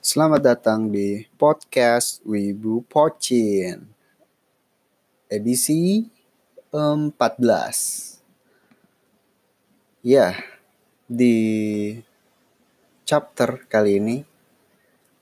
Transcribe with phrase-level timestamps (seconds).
[0.00, 3.84] Selamat datang di podcast Wibu Pocin
[5.28, 6.08] edisi
[6.72, 7.20] 14.
[10.00, 10.40] Ya,
[11.04, 11.36] di
[13.04, 14.16] chapter kali ini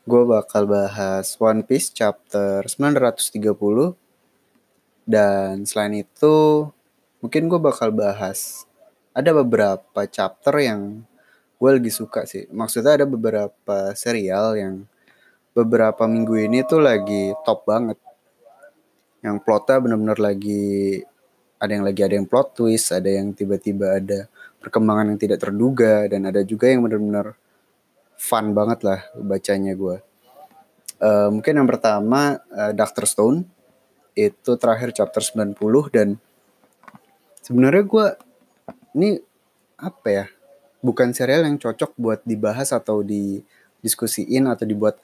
[0.06, 3.34] gue bakal bahas One Piece chapter 930
[5.10, 6.70] dan selain itu
[7.18, 8.62] mungkin gue bakal bahas
[9.10, 11.02] ada beberapa chapter yang
[11.58, 12.46] gue lagi suka sih.
[12.54, 14.74] Maksudnya ada beberapa serial yang
[15.52, 17.98] beberapa minggu ini tuh lagi top banget.
[19.26, 21.02] Yang plotnya bener-bener lagi
[21.58, 24.30] ada yang lagi ada yang plot twist, ada yang tiba-tiba ada
[24.62, 27.34] perkembangan yang tidak terduga dan ada juga yang bener-bener
[28.14, 29.98] fun banget lah bacanya gue.
[30.98, 33.46] Uh, mungkin yang pertama uh, Doctor Stone
[34.14, 35.54] itu terakhir chapter 90
[35.94, 36.18] dan
[37.42, 38.06] sebenarnya gue
[38.98, 39.10] ini
[39.78, 40.26] apa ya
[40.78, 44.98] bukan serial yang cocok buat dibahas atau didiskusiin atau dibuat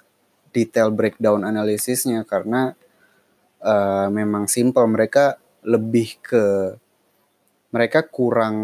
[0.54, 2.78] detail breakdown analisisnya karena
[3.62, 4.86] uh, memang simple.
[4.86, 6.76] Mereka lebih ke
[7.74, 8.56] mereka kurang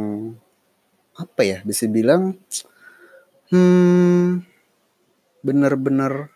[1.18, 2.38] apa ya bisa bilang
[3.50, 4.46] hmm
[5.42, 6.30] bener-bener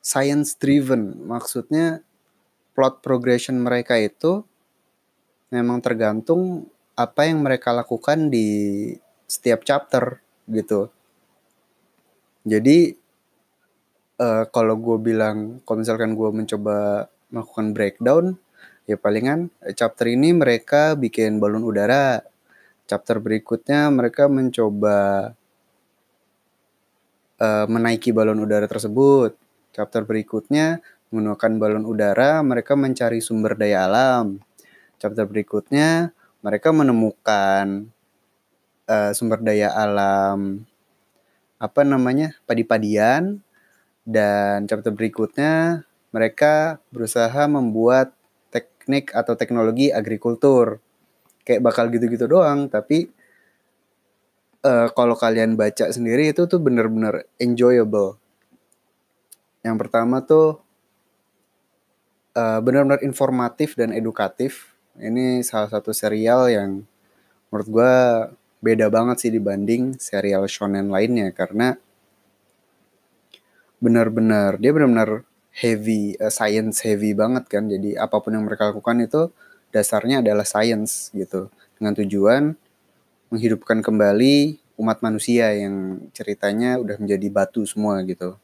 [0.00, 1.20] science driven.
[1.28, 2.00] Maksudnya
[2.72, 4.46] plot progression mereka itu
[5.52, 8.48] memang tergantung apa yang mereka lakukan di
[9.28, 10.88] setiap chapter gitu.
[12.48, 12.96] Jadi
[14.16, 18.24] uh, kalau gue bilang kalau misalkan gue mencoba melakukan breakdown
[18.88, 22.24] ya palingan chapter ini mereka bikin balon udara.
[22.88, 25.36] Chapter berikutnya mereka mencoba
[27.36, 29.36] uh, menaiki balon udara tersebut.
[29.76, 30.80] Chapter berikutnya
[31.12, 34.40] menggunakan balon udara mereka mencari sumber daya alam.
[34.96, 37.92] Chapter berikutnya mereka menemukan
[38.88, 40.64] uh, sumber daya alam
[41.60, 43.44] apa namanya padi-padian.
[44.08, 45.84] Dan chapter berikutnya
[46.16, 48.16] mereka berusaha membuat
[48.48, 50.80] teknik atau teknologi agrikultur.
[51.44, 53.12] Kayak bakal gitu-gitu doang tapi
[54.64, 58.16] uh, kalau kalian baca sendiri itu tuh bener-bener enjoyable.
[59.62, 60.64] Yang pertama tuh
[62.38, 64.72] uh, benar-benar informatif dan edukatif.
[64.98, 66.82] Ini salah satu serial yang
[67.48, 67.94] menurut gue
[68.58, 71.78] beda banget sih dibanding serial shonen lainnya karena
[73.78, 75.22] benar-benar dia benar-benar
[75.54, 77.66] heavy uh, science heavy banget kan.
[77.66, 79.30] Jadi apa pun yang mereka lakukan itu
[79.74, 81.50] dasarnya adalah science gitu.
[81.78, 82.42] Dengan tujuan
[83.30, 88.38] menghidupkan kembali umat manusia yang ceritanya udah menjadi batu semua gitu.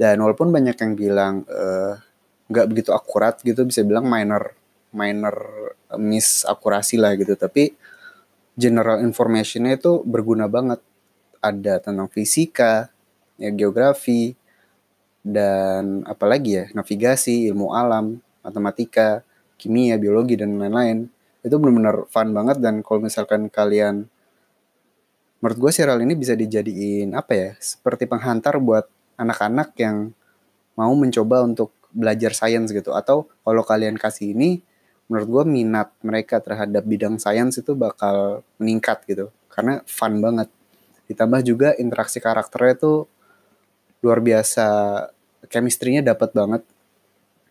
[0.00, 1.94] Dan walaupun banyak yang bilang eh,
[2.50, 4.56] nggak uh, begitu akurat gitu bisa bilang minor
[4.90, 5.36] minor
[6.00, 7.36] miss akurasi lah gitu.
[7.36, 7.76] Tapi
[8.54, 10.80] general informationnya itu berguna banget.
[11.44, 12.88] Ada tentang fisika,
[13.36, 14.32] ya geografi,
[15.20, 19.20] dan apalagi ya navigasi, ilmu alam, matematika,
[19.60, 21.08] kimia, biologi dan lain-lain.
[21.44, 24.08] Itu benar-benar fun banget dan kalau misalkan kalian
[25.44, 28.88] menurut gue serial ini bisa dijadiin apa ya seperti penghantar buat
[29.20, 30.16] anak-anak yang
[30.72, 34.64] mau mencoba untuk belajar sains gitu atau kalau kalian kasih ini
[35.08, 39.28] menurut gue minat mereka terhadap bidang sains itu bakal meningkat gitu.
[39.52, 40.48] Karena fun banget.
[41.06, 42.98] Ditambah juga interaksi karakternya tuh
[44.00, 44.66] luar biasa.
[45.52, 46.62] Chemistry-nya dapat banget.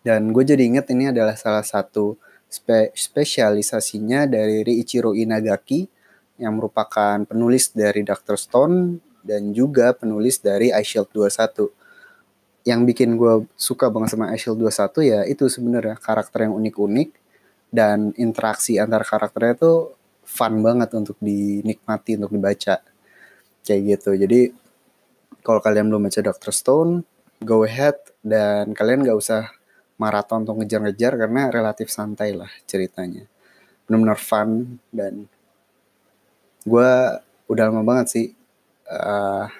[0.02, 2.18] Dan gue jadi inget ini adalah salah satu
[2.50, 5.88] spe spesialisasinya dari Riichiro Inagaki
[6.42, 8.36] yang merupakan penulis dari Dr.
[8.36, 11.72] Stone dan juga penulis dari Ice Shield 21
[12.68, 17.23] yang bikin gue suka banget sama Ice Shield 21 ya itu sebenarnya karakter yang unik-unik
[17.74, 22.86] dan interaksi antar karakternya tuh fun banget untuk dinikmati untuk dibaca.
[23.66, 24.14] Kayak gitu.
[24.14, 24.42] Jadi
[25.42, 27.02] kalau kalian belum baca Doctor Stone
[27.42, 27.98] go ahead.
[28.24, 29.52] Dan kalian gak usah
[30.00, 33.28] maraton untuk ngejar-ngejar karena relatif santai lah ceritanya.
[33.90, 35.28] Benar-benar fun dan
[36.64, 36.92] gue
[37.52, 38.28] udah lama banget sih
[38.88, 39.52] uh,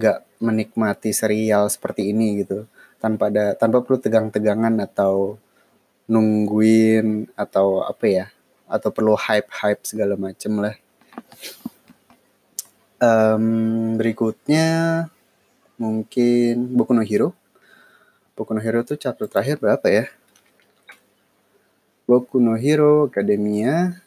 [0.00, 2.64] gak menikmati serial seperti ini gitu.
[2.96, 5.36] Tanpa ada tanpa perlu tegang-tegangan atau
[6.06, 8.26] nungguin atau apa ya
[8.66, 10.74] atau perlu hype hype segala macem lah.
[12.96, 14.66] Um, berikutnya
[15.76, 17.36] mungkin Boku no Hero.
[18.34, 20.04] Boku no Hero tuh chapter terakhir berapa ya?
[22.06, 24.06] Boku no Hero Academia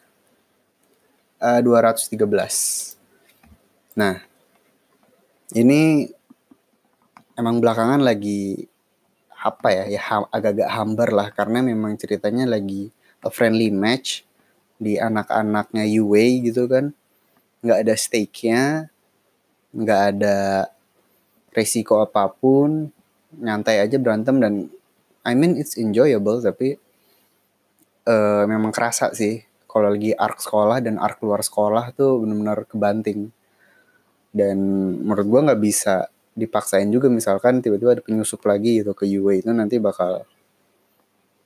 [1.40, 2.16] uh, 213
[3.98, 4.16] nah
[5.56, 6.08] ini
[7.36, 8.70] emang belakangan lagi
[9.40, 12.92] apa ya ya agak-agak hambar lah karena memang ceritanya lagi
[13.24, 14.28] a friendly match
[14.76, 16.92] di anak-anaknya UA gitu kan.
[17.64, 18.64] Nggak ada stake-nya
[19.70, 20.66] nggak ada
[21.54, 22.90] resiko apa pun
[23.38, 24.66] nyantai aja berantem dan
[25.22, 26.82] I mean it's enjoyable tapi
[28.10, 33.30] uh, memang kerasa sih kalau lagi arc sekolah dan arc luar sekolah tuh benar-benar kebanting.
[34.34, 34.58] Dan
[35.06, 39.52] menurut gue nggak bisa dipaksain juga misalkan tiba-tiba ada penyusup lagi gitu ke UA itu
[39.52, 40.24] nanti bakal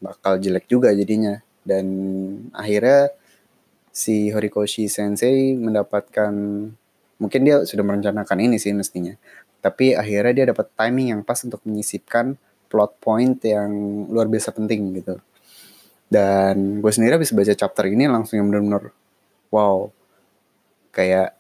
[0.04, 1.40] bakal jelek juga jadinya.
[1.64, 1.86] Dan
[2.52, 3.16] akhirnya
[3.94, 6.34] si Horikoshi Sensei mendapatkan
[7.22, 9.16] mungkin dia sudah merencanakan ini sih mestinya
[9.64, 12.36] tapi akhirnya dia dapat timing yang pas untuk menyisipkan
[12.68, 13.72] plot point yang
[14.12, 15.16] luar biasa penting gitu.
[16.12, 18.92] Dan gue sendiri habis baca chapter ini langsung yang bener-bener
[19.50, 19.88] wow
[20.92, 21.34] kayak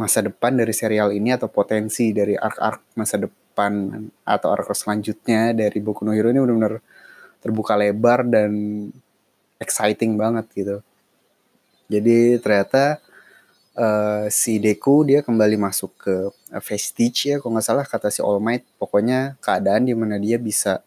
[0.00, 3.92] masa depan dari serial ini atau potensi dari arc-arc masa depan
[4.24, 6.80] atau arc selanjutnya dari Boku no Hero ini benar-benar
[7.44, 8.52] terbuka lebar dan
[9.60, 10.80] exciting banget gitu.
[11.92, 13.04] Jadi ternyata
[13.76, 16.14] uh, si Deku dia kembali masuk ke
[16.64, 18.64] Vestige ya, kalau nggak salah kata si All Might.
[18.80, 20.80] Pokoknya keadaan di mana dia bisa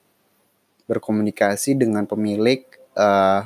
[0.90, 2.66] berkomunikasi dengan pemilik
[2.98, 3.46] uh,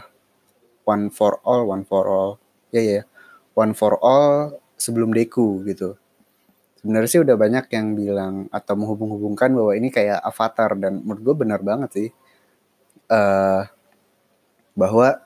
[0.87, 2.31] One for All, One for All.
[2.71, 3.05] Ya yeah, ya, yeah.
[3.57, 5.97] One for All sebelum Deku gitu.
[6.77, 11.35] Sebenarnya sih udah banyak yang bilang atau menghubung-hubungkan bahwa ini kayak Avatar dan menurut gue
[11.35, 12.09] benar banget sih.
[13.09, 13.65] Uh,
[14.77, 15.25] bahwa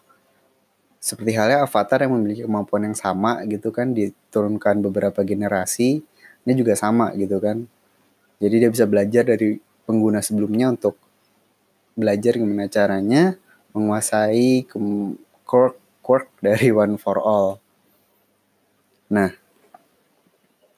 [1.01, 5.99] seperti halnya Avatar yang memiliki kemampuan yang sama gitu kan diturunkan beberapa generasi
[6.47, 7.67] ini juga sama gitu kan.
[8.41, 10.97] Jadi dia bisa belajar dari pengguna sebelumnya untuk
[11.93, 13.35] belajar gimana caranya
[13.75, 14.65] menguasai
[15.43, 17.59] quirk quirk dari One for All.
[19.11, 19.40] Nah,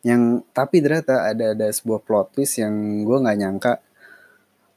[0.03, 3.73] yang tapi ternyata ada ada sebuah plot twist yang gue nggak nyangka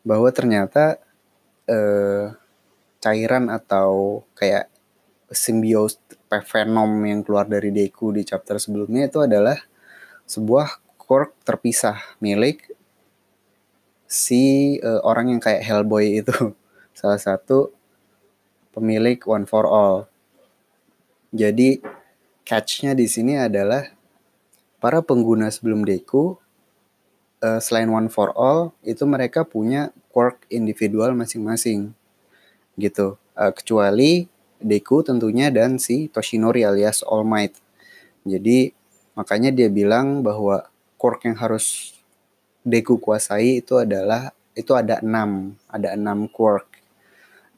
[0.06, 1.02] bahwa ternyata
[1.66, 2.30] eh,
[3.02, 4.70] cairan atau kayak
[5.34, 5.98] simbios
[6.30, 9.58] venom yang keluar dari Deku di chapter sebelumnya itu adalah
[10.26, 12.70] sebuah quirk terpisah milik
[14.06, 16.34] si uh, orang yang kayak Hellboy itu
[16.98, 17.74] salah satu
[18.70, 20.06] pemilik One for All.
[21.34, 21.82] Jadi
[22.46, 23.95] catchnya di sini adalah
[24.80, 26.36] para pengguna sebelum Deku
[27.42, 31.92] uh, selain One for All itu mereka punya quirk individual masing-masing
[32.80, 33.20] gitu.
[33.36, 37.56] Uh, kecuali Deku tentunya dan si Toshinori alias All Might.
[38.24, 38.72] Jadi
[39.12, 41.96] makanya dia bilang bahwa quirk yang harus
[42.66, 46.66] Deku kuasai itu adalah itu ada enam ada enam quirk.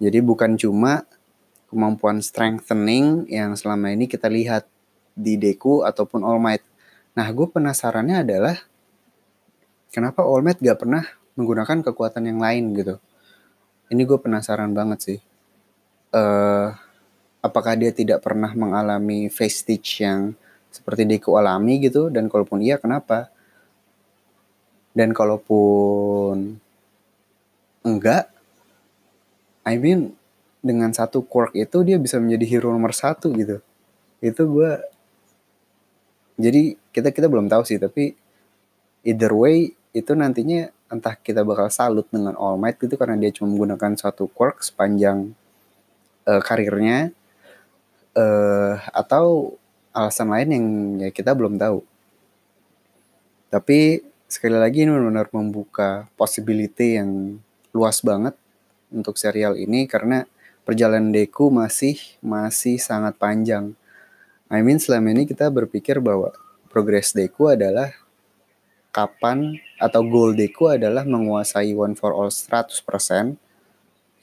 [0.02, 1.06] Jadi bukan cuma
[1.70, 4.66] kemampuan strengthening yang selama ini kita lihat
[5.16, 6.67] di Deku ataupun All Might
[7.18, 8.62] Nah, gue penasarannya adalah
[9.90, 11.02] kenapa Might gak pernah
[11.34, 13.02] menggunakan kekuatan yang lain gitu.
[13.90, 15.18] Ini gue penasaran banget sih.
[16.14, 16.70] Uh,
[17.42, 19.66] apakah dia tidak pernah mengalami face
[19.98, 20.38] yang
[20.70, 22.06] seperti Deku alami gitu?
[22.06, 23.34] Dan kalaupun iya, kenapa?
[24.94, 26.54] Dan kalaupun
[27.82, 28.30] enggak,
[29.66, 30.14] I mean
[30.62, 33.58] dengan satu quirk itu dia bisa menjadi hero nomor satu gitu.
[34.22, 34.97] Itu gue
[36.38, 38.14] jadi kita kita belum tahu sih tapi
[39.02, 43.52] either way itu nantinya entah kita bakal salut dengan All Might gitu karena dia cuma
[43.52, 45.36] menggunakan satu quirk sepanjang
[46.24, 47.12] uh, karirnya
[48.16, 49.58] uh, atau
[49.92, 50.66] alasan lain yang
[51.02, 51.84] ya kita belum tahu.
[53.48, 57.40] Tapi sekali lagi ini benar-benar membuka possibility yang
[57.72, 58.36] luas banget
[58.92, 60.24] untuk serial ini karena
[60.64, 63.72] perjalanan Deku masih masih sangat panjang
[64.48, 66.32] I mean selama ini kita berpikir bahwa
[66.72, 67.92] progress Deku adalah
[68.88, 72.80] kapan atau goal Deku adalah menguasai One for All 100%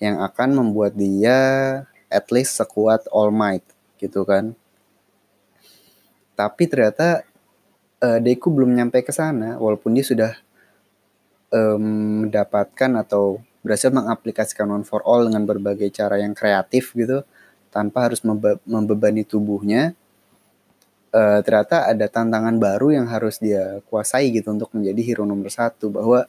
[0.01, 1.38] yang akan membuat dia
[2.10, 3.62] at least sekuat All Might
[4.01, 4.58] gitu kan.
[6.34, 7.22] Tapi ternyata
[8.01, 10.34] uh, Deku belum nyampe ke sana walaupun dia sudah
[11.53, 17.22] um, mendapatkan atau berhasil mengaplikasikan One for All dengan berbagai cara yang kreatif gitu
[17.70, 19.94] tanpa harus membe membebani tubuhnya
[21.15, 25.88] uh, ternyata ada tantangan baru yang harus dia kuasai gitu untuk menjadi hero nomor satu
[25.88, 26.27] bahwa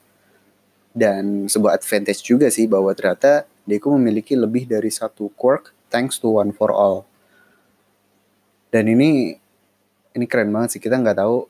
[0.95, 6.31] dan sebuah advantage juga sih bahwa ternyata Deku memiliki lebih dari satu quirk thanks to
[6.31, 7.03] one for all.
[8.71, 9.35] Dan ini
[10.15, 11.45] ini keren banget sih kita nggak tahu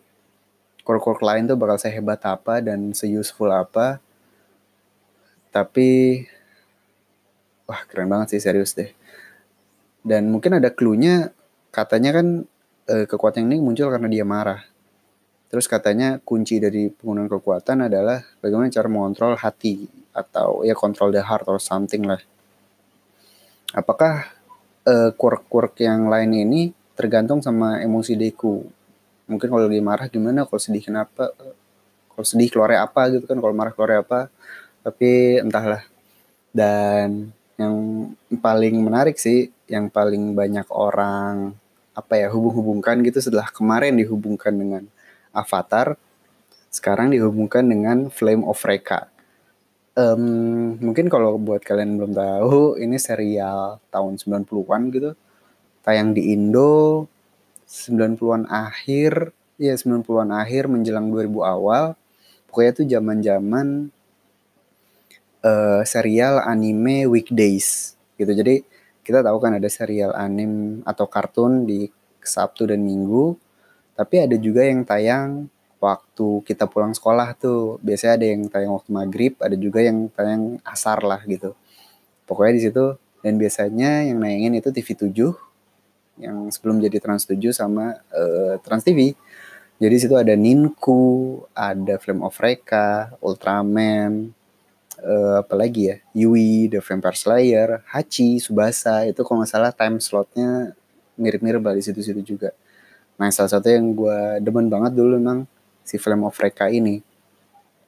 [0.81, 4.01] quirk-quirk lain tuh bakal sehebat apa dan seuseful apa.
[5.53, 6.25] Tapi
[7.69, 8.89] wah keren banget sih serius deh.
[10.01, 11.29] Dan mungkin ada clue-nya
[11.69, 12.49] katanya kan
[12.87, 14.63] uh, kekuatan ini muncul karena dia marah.
[15.47, 21.23] Terus katanya kunci dari penggunaan kekuatan adalah bagaimana cara mengontrol hati atau ya control the
[21.23, 22.19] heart or something lah.
[23.71, 24.27] Apakah
[24.87, 26.61] uh, quirk-quirk yang lain ini
[26.95, 28.67] tergantung sama emosi Deku?
[29.27, 31.31] Mungkin kalau dia marah gimana, kalau sedih kenapa,
[32.17, 34.33] kalau sedih keluarnya apa gitu kan kalau marah keluarnya apa
[34.81, 35.85] tapi entahlah
[36.49, 37.29] dan
[37.61, 37.75] yang
[38.41, 41.53] paling menarik sih yang paling banyak orang
[41.97, 44.85] apa ya hubung-hubungkan gitu setelah kemarin dihubungkan dengan
[45.33, 45.97] Avatar
[46.69, 49.09] sekarang dihubungkan dengan Flame of Reka.
[49.97, 55.17] Um, mungkin kalau buat kalian belum tahu ini serial tahun 90-an gitu
[55.81, 57.09] tayang di Indo
[57.65, 61.97] 90-an akhir ya 90-an akhir menjelang 2000 awal.
[62.45, 63.89] Pokoknya tuh zaman-zaman
[65.41, 68.31] uh, serial anime weekdays gitu.
[68.31, 68.63] Jadi
[69.07, 71.87] kita tahu kan ada serial anime atau kartun di
[72.19, 73.39] Sabtu dan Minggu.
[73.95, 75.47] Tapi ada juga yang tayang
[75.79, 77.79] waktu kita pulang sekolah tuh.
[77.79, 81.55] Biasanya ada yang tayang waktu maghrib ada juga yang tayang asar lah gitu.
[82.27, 82.85] Pokoknya di situ.
[83.23, 85.47] Dan biasanya yang nayangin itu TV 7
[86.21, 89.13] yang sebelum jadi Trans 7 sama uh, Trans TV
[89.77, 94.33] jadi situ ada Ninku ada Flame of Reka Ultraman
[95.03, 100.01] uh, apa lagi ya Yui The Vampire Slayer Hachi Subasa itu kalau nggak salah time
[100.01, 100.73] slotnya
[101.17, 102.53] mirip-mirip lah di situ-situ juga
[103.17, 105.49] nah salah satu yang gue demen banget dulu memang
[105.87, 106.99] si Flame of Reka ini.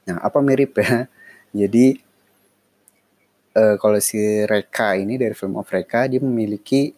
[0.07, 1.11] Nah, apa mirip ya?
[1.59, 1.99] Jadi
[3.59, 4.15] uh, kalau si
[4.47, 6.95] Reka ini dari Flame of Reka dia memiliki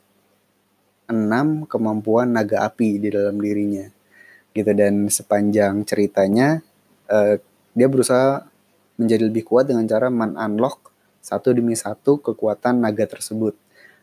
[1.09, 3.89] enam kemampuan naga api di dalam dirinya.
[4.53, 6.61] Gitu dan sepanjang ceritanya
[7.09, 7.41] uh,
[7.73, 8.45] dia berusaha
[9.01, 13.57] menjadi lebih kuat dengan cara men-unlock satu demi satu kekuatan naga tersebut.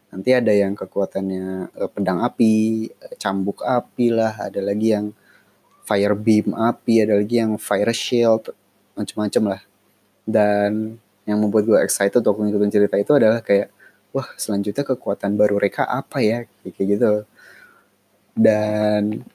[0.09, 2.89] Nanti ada yang kekuatannya uh, pedang api,
[3.21, 5.13] cambuk api lah, ada lagi yang
[5.85, 8.51] fire beam api, ada lagi yang fire shield,
[8.97, 9.63] macam-macam lah.
[10.25, 10.97] Dan
[11.29, 13.69] yang membuat gue excited waktu ngikutin cerita itu adalah kayak,
[14.17, 17.13] wah selanjutnya kekuatan baru mereka apa ya, kayak gitu.
[18.33, 19.27] Dan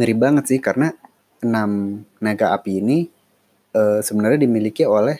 [0.00, 0.96] mirip banget sih karena
[1.44, 3.19] enam naga api ini
[3.74, 5.18] uh, sebenarnya dimiliki oleh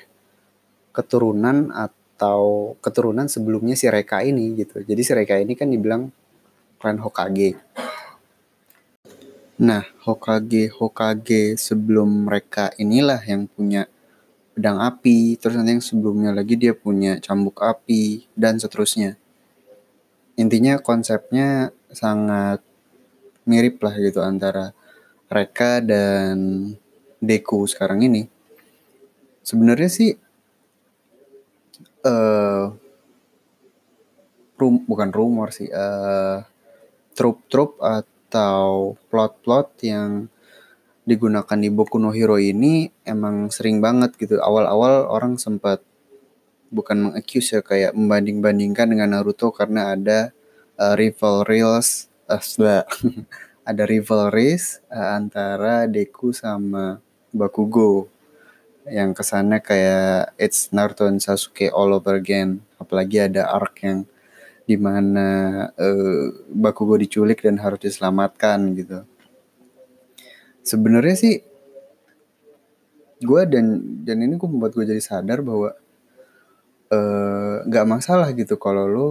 [0.91, 4.83] keturunan atau keturunan sebelumnya si Reka ini gitu.
[4.83, 6.11] Jadi si Reka ini kan dibilang
[6.81, 7.57] klan Hokage.
[9.61, 13.85] Nah, Hokage-Hokage sebelum mereka inilah yang punya
[14.57, 19.21] pedang api, terus nanti yang sebelumnya lagi dia punya cambuk api, dan seterusnya.
[20.41, 22.65] Intinya konsepnya sangat
[23.45, 24.73] mirip lah gitu antara
[25.29, 26.37] mereka dan
[27.21, 28.40] Deku sekarang ini.
[29.41, 30.11] Sebenarnya sih
[32.05, 32.65] uh,
[34.61, 36.45] rum bukan rumor sih, uh,
[37.17, 40.29] trup-trup atau plot-plot yang
[41.09, 44.39] digunakan di Boku no Hero ini emang sering banget gitu.
[44.39, 45.81] Awal-awal orang sempat
[46.71, 50.31] bukan mengaccuse ya kayak membanding-bandingkan dengan Naruto karena ada
[50.79, 52.39] uh, rivalries uh,
[53.71, 57.03] ada rivalries uh, antara Deku sama
[57.35, 58.07] Bakugo
[58.89, 62.65] yang kesannya kayak it's Naruto and Sasuke all over again.
[62.81, 64.09] Apalagi ada arc yang
[64.65, 65.29] di mana
[65.75, 69.03] uh, Bakugo diculik dan harus diselamatkan gitu.
[70.65, 71.35] Sebenarnya sih
[73.21, 73.67] gue dan
[74.07, 75.77] dan ini gue membuat gue jadi sadar bahwa
[76.89, 79.09] eh, nggak uh, masalah gitu kalau lo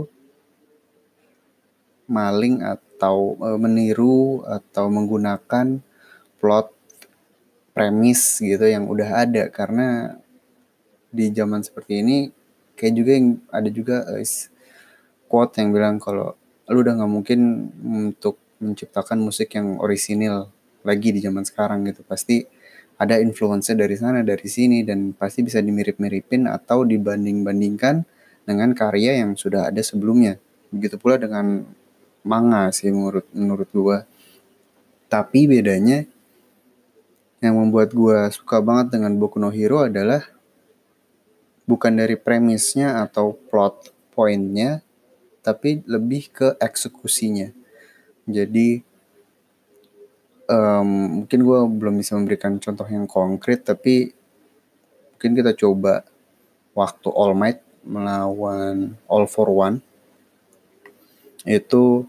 [2.09, 5.77] maling atau uh, meniru atau menggunakan
[6.41, 6.67] plot
[7.79, 9.47] premis gitu yang udah ada.
[9.47, 10.19] Karena
[11.07, 12.17] di zaman seperti ini
[12.75, 14.19] kayak juga yang ada juga uh,
[15.31, 16.35] quote yang bilang kalau
[16.67, 17.39] lu udah nggak mungkin
[17.79, 20.51] untuk menciptakan musik yang orisinil
[20.83, 22.03] lagi di zaman sekarang gitu.
[22.03, 22.43] Pasti
[22.99, 28.03] ada influence dari sana dari sini dan pasti bisa dimirip-miripin atau dibanding-bandingkan
[28.43, 30.35] dengan karya yang sudah ada sebelumnya.
[30.67, 31.63] Begitu pula dengan
[32.27, 34.03] manga sih menurut menurut gua.
[35.07, 36.03] Tapi bedanya
[37.39, 40.23] yang membuat gua suka banget dengan Boku no Hero adalah
[41.69, 44.81] bukan dari premisnya atau plot pointnya
[45.39, 47.49] tapi lebih ke eksekusinya.
[48.29, 48.83] Jadi
[50.49, 54.11] um, mungkin gue belum bisa memberikan contoh yang konkret, tapi
[55.15, 56.03] mungkin kita coba
[56.73, 59.81] waktu All Might melawan All for One
[61.47, 62.03] itu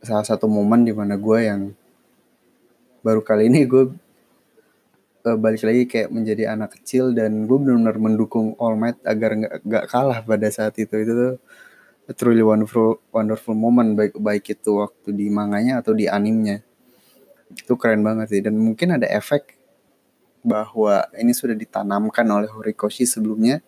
[0.00, 1.62] salah satu momen di mana gue yang
[3.04, 3.92] baru kali ini gue
[5.26, 9.84] uh, balik lagi kayak menjadi anak kecil dan gue benar-benar mendukung All Might agar nggak
[9.90, 10.92] kalah pada saat itu.
[10.98, 11.34] Itu tuh
[12.10, 16.58] a truly wonderful wonderful moment baik baik itu waktu di manganya atau di animnya
[17.54, 18.40] itu keren banget sih.
[18.42, 19.58] Dan mungkin ada efek
[20.42, 23.62] bahwa ini sudah ditanamkan oleh Horikoshi sebelumnya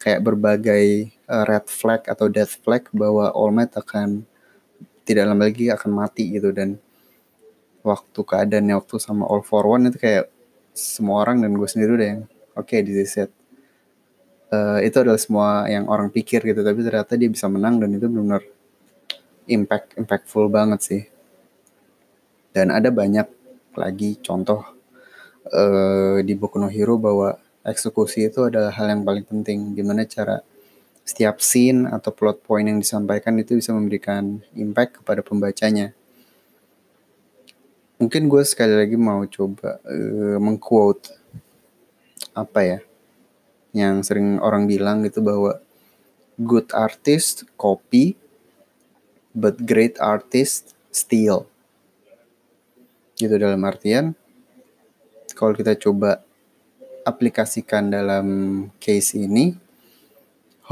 [0.00, 4.28] kayak berbagai uh, red flag atau death flag bahwa All Might akan
[5.08, 6.52] tidak lama lagi akan mati gitu.
[6.52, 6.76] Dan
[7.80, 10.28] waktu keadaannya waktu sama All for One itu kayak
[10.80, 12.22] semua orang dan gue sendiri udah yang
[12.56, 13.30] oke okay, this is it.
[14.50, 18.10] Uh, itu adalah semua yang orang pikir gitu tapi ternyata dia bisa menang dan itu
[18.10, 18.42] benar-benar
[19.46, 21.02] impact impactful banget sih.
[22.50, 23.28] Dan ada banyak
[23.78, 24.66] lagi contoh
[25.54, 30.42] uh, di Boku no Hero bahwa eksekusi itu adalah hal yang paling penting gimana cara
[31.04, 35.92] setiap scene atau plot point yang disampaikan itu bisa memberikan impact kepada pembacanya
[38.00, 41.12] mungkin gue sekali lagi mau coba uh, mengquote
[42.32, 42.78] apa ya
[43.76, 45.60] yang sering orang bilang gitu bahwa
[46.40, 48.16] good artist copy
[49.36, 51.44] but great artist steal.
[53.14, 54.16] Gitu dalam artian
[55.36, 56.24] kalau kita coba
[57.04, 58.26] aplikasikan dalam
[58.80, 59.52] case ini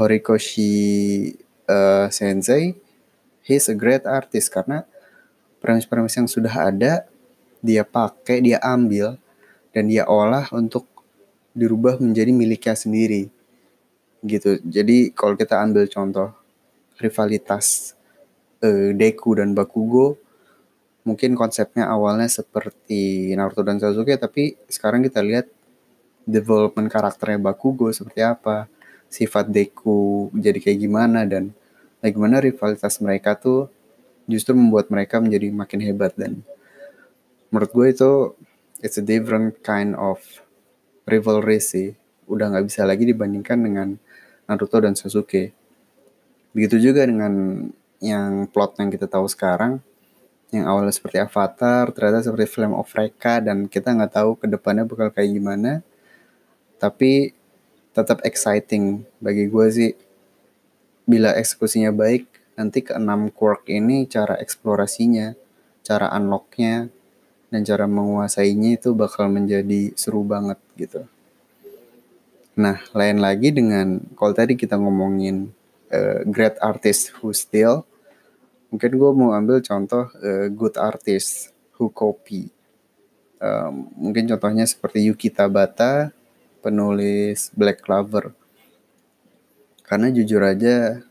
[0.01, 0.73] Horikoshi
[1.69, 2.73] uh, Sensei
[3.45, 4.85] he's a great artist karena
[5.61, 7.05] premis-premis yang sudah ada
[7.59, 9.19] dia pakai dia ambil
[9.75, 10.87] dan dia olah untuk
[11.53, 13.27] dirubah menjadi miliknya sendiri.
[14.23, 14.59] Gitu.
[14.63, 16.35] Jadi kalau kita ambil contoh
[16.99, 17.95] rivalitas
[18.63, 20.19] uh, Deku dan Bakugo
[21.07, 25.47] mungkin konsepnya awalnya seperti Naruto dan Sasuke tapi sekarang kita lihat
[26.27, 28.67] development karakternya Bakugo seperti apa
[29.07, 31.55] sifat Deku jadi kayak gimana dan
[32.03, 33.71] bagaimana rivalitas mereka tuh
[34.29, 36.43] justru membuat mereka menjadi makin hebat dan
[37.49, 38.11] menurut gue itu
[38.79, 40.21] it's a different kind of
[41.05, 41.97] rivalry sih.
[42.29, 43.87] Udah nggak bisa lagi dibandingkan dengan
[44.45, 45.53] Naruto dan Sasuke.
[46.53, 47.65] Begitu juga dengan
[47.99, 49.83] yang plot yang kita tahu sekarang
[50.49, 54.85] yang awalnya seperti Avatar ternyata seperti Flame of Reka dan kita nggak tahu ke depannya
[54.85, 55.85] bakal kayak gimana.
[56.81, 57.37] Tapi
[57.93, 59.91] tetap exciting bagi gue sih.
[61.05, 62.25] Bila eksekusinya baik
[62.57, 65.37] nanti keenam quirk ini cara eksplorasinya
[65.85, 66.91] cara unlocknya
[67.49, 71.01] dan cara menguasainya itu bakal menjadi seru banget gitu.
[72.59, 75.49] Nah, lain lagi dengan kalau tadi kita ngomongin
[75.89, 77.85] uh, great artist who steal,
[78.69, 82.53] mungkin gue mau ambil contoh uh, good artist who copy.
[83.39, 86.11] Um, mungkin contohnya seperti Yuki Tabata,
[86.59, 88.35] penulis Black Clover.
[89.87, 91.01] Karena jujur aja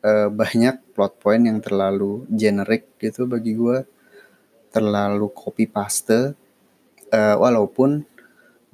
[0.00, 3.84] uh, banyak plot point yang terlalu generic gitu bagi gue
[4.74, 6.34] terlalu copy paste
[7.14, 8.02] uh, walaupun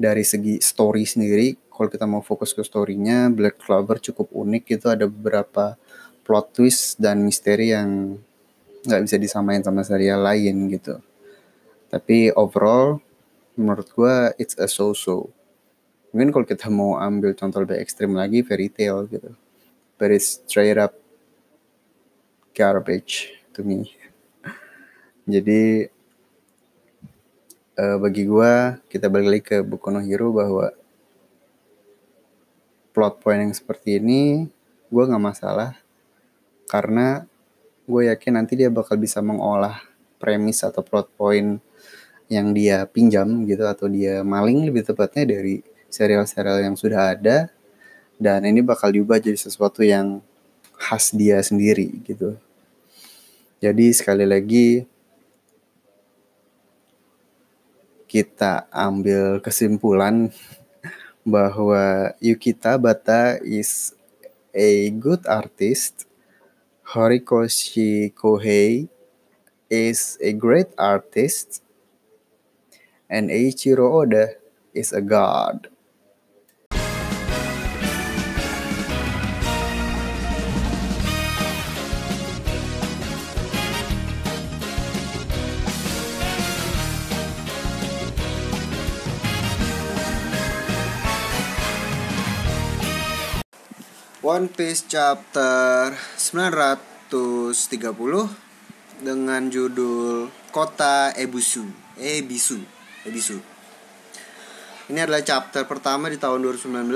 [0.01, 4.81] dari segi story sendiri kalau kita mau fokus ke storynya Black Clover cukup unik.
[4.81, 5.77] Itu ada beberapa
[6.25, 8.17] plot twist dan misteri yang
[8.85, 11.01] nggak bisa disamain sama serial lain gitu.
[11.93, 13.01] Tapi overall
[13.61, 15.29] menurut gue it's a so-so.
[16.17, 19.37] Mungkin kalau kita mau ambil contoh lebih ekstrim lagi fairy tale gitu.
[20.01, 20.97] But it's straight up
[22.57, 24.00] garbage to me
[25.31, 25.87] jadi
[27.79, 28.53] uh, bagi gue
[28.91, 30.75] kita balik lagi ke Boku no Hero bahwa
[32.91, 34.51] plot point yang seperti ini
[34.91, 35.79] gue nggak masalah
[36.67, 37.25] karena
[37.87, 39.83] gue yakin nanti dia bakal bisa mengolah
[40.19, 41.63] premis atau plot point
[42.31, 47.51] yang dia pinjam gitu atau dia maling lebih tepatnya dari serial-serial yang sudah ada
[48.21, 50.23] dan ini bakal diubah jadi sesuatu yang
[50.79, 52.39] khas dia sendiri gitu.
[53.61, 54.85] Jadi sekali lagi
[58.11, 60.35] kita ambil kesimpulan
[61.23, 63.95] bahwa Yukita Bata is
[64.51, 66.11] a good artist,
[66.91, 68.91] Horikoshi Kohei
[69.71, 71.63] is a great artist,
[73.07, 74.35] and Eiichiro Oda
[74.75, 75.71] is a god.
[94.21, 97.09] One Piece chapter 930
[99.01, 101.65] dengan judul Kota Ebusu.
[101.97, 102.61] Ebisu.
[103.09, 103.41] Ebisu.
[104.93, 106.93] Ini adalah chapter pertama di tahun 2019.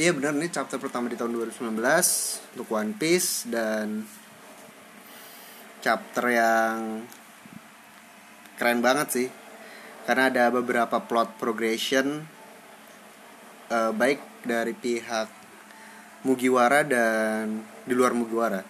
[0.00, 1.76] Iya benar nih chapter pertama di tahun 2019
[2.56, 4.08] untuk One Piece dan
[5.84, 7.04] chapter yang
[8.56, 9.28] keren banget sih.
[10.08, 12.31] Karena ada beberapa plot progression
[13.72, 15.40] uh, baik dari pihak
[16.22, 18.62] Mugiwara dan di luar Mugiwara.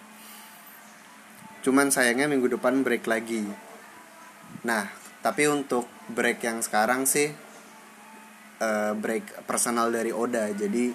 [1.61, 3.45] Cuman sayangnya minggu depan break lagi.
[4.65, 4.89] Nah,
[5.21, 7.29] tapi untuk break yang sekarang sih
[8.63, 10.49] uh, break personal dari Oda.
[10.49, 10.89] Jadi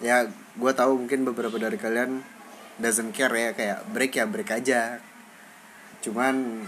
[0.00, 0.24] ya
[0.56, 2.22] gue tahu mungkin beberapa dari kalian
[2.80, 4.98] doesn't care ya kayak break ya break aja.
[6.00, 6.64] Cuman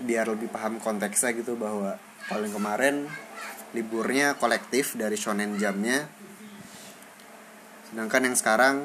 [0.00, 3.06] biar lebih paham konteksnya gitu bahwa paling kemarin
[3.76, 6.08] liburnya kolektif dari Shonen Jamnya
[7.92, 8.76] sedangkan yang sekarang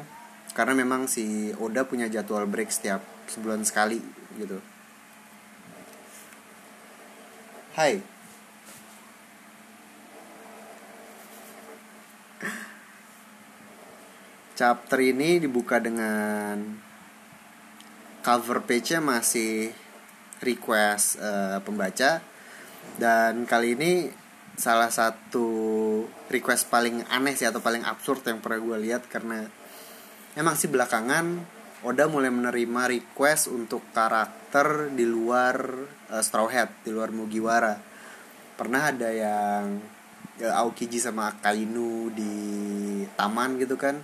[0.52, 3.00] karena memang si Oda punya jadwal break setiap
[3.32, 4.04] sebulan sekali
[4.36, 4.60] gitu.
[7.72, 8.04] Hai.
[14.60, 16.76] Chapter ini dibuka dengan
[18.22, 19.72] cover page-nya masih
[20.44, 22.20] request uh, pembaca.
[23.00, 24.21] Dan kali ini
[24.62, 25.50] salah satu
[26.30, 29.50] request paling aneh sih atau paling absurd yang pernah gue lihat karena
[30.38, 35.82] emang sih belakangan Oda mulai menerima request untuk karakter di luar
[36.14, 37.74] uh, Straw Hat, di luar Mugiwara.
[38.54, 39.82] Pernah ada yang
[40.46, 42.38] uh, Aokiji sama Akainu di
[43.18, 43.98] taman gitu kan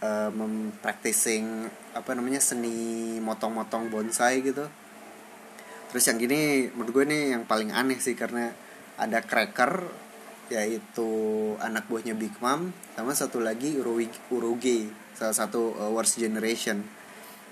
[0.00, 4.64] uh, mempracticing apa namanya seni motong-motong bonsai gitu
[5.88, 8.52] terus yang gini menurut gue nih yang paling aneh sih karena
[8.98, 9.86] ada cracker
[10.48, 11.08] yaitu
[11.60, 16.82] anak buahnya Big Mom sama satu lagi Uruge salah satu uh, worst generation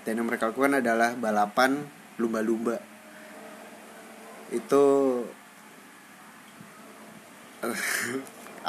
[0.03, 1.83] dan yang mereka lakukan adalah balapan
[2.17, 2.81] lumba-lumba
[4.49, 4.85] itu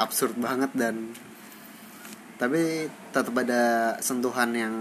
[0.03, 1.15] absurd banget dan
[2.39, 4.75] tapi tetap ada sentuhan yang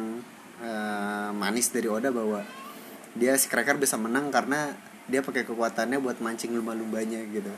[0.62, 2.46] uh, manis dari Oda bahwa
[3.18, 4.70] dia si Cracker bisa menang karena
[5.10, 7.50] dia pakai kekuatannya buat mancing lumba-lumbanya gitu.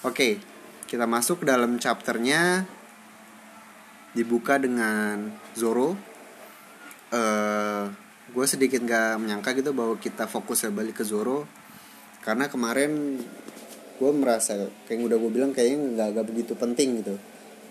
[0.00, 0.40] Oke,
[0.88, 2.64] kita masuk ke dalam chapternya.
[4.16, 5.92] Dibuka dengan Zoro.
[7.12, 7.84] Uh,
[8.32, 11.44] gue sedikit gak menyangka gitu bahwa kita fokus balik ke Zoro.
[12.24, 13.20] Karena kemarin
[14.00, 17.20] gue merasa kayak udah gue bilang kayaknya nggak gak begitu penting gitu.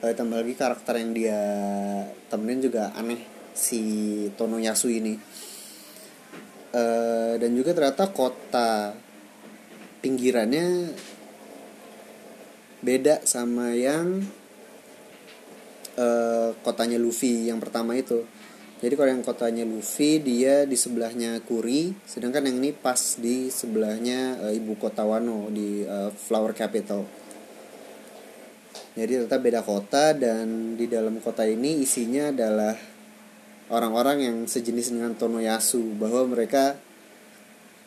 [0.05, 1.41] Uh, tambah lagi karakter yang dia
[2.29, 3.25] temenin juga aneh
[3.57, 3.81] si
[4.37, 5.17] Tono Yasu ini.
[6.77, 8.93] Uh, dan juga ternyata kota
[10.05, 10.93] pinggirannya
[12.79, 14.23] beda sama yang
[15.99, 18.23] uh, kotanya Luffy yang pertama itu.
[18.79, 24.39] Jadi kalau yang kotanya Luffy dia di sebelahnya Kuri sedangkan yang ini pas di sebelahnya
[24.39, 27.03] uh, ibu kota Wano di uh, Flower Capital.
[28.95, 32.75] Jadi ternyata beda kota dan di dalam kota ini isinya adalah
[33.69, 36.75] orang-orang yang sejenis dengan Tonoyasu bahwa mereka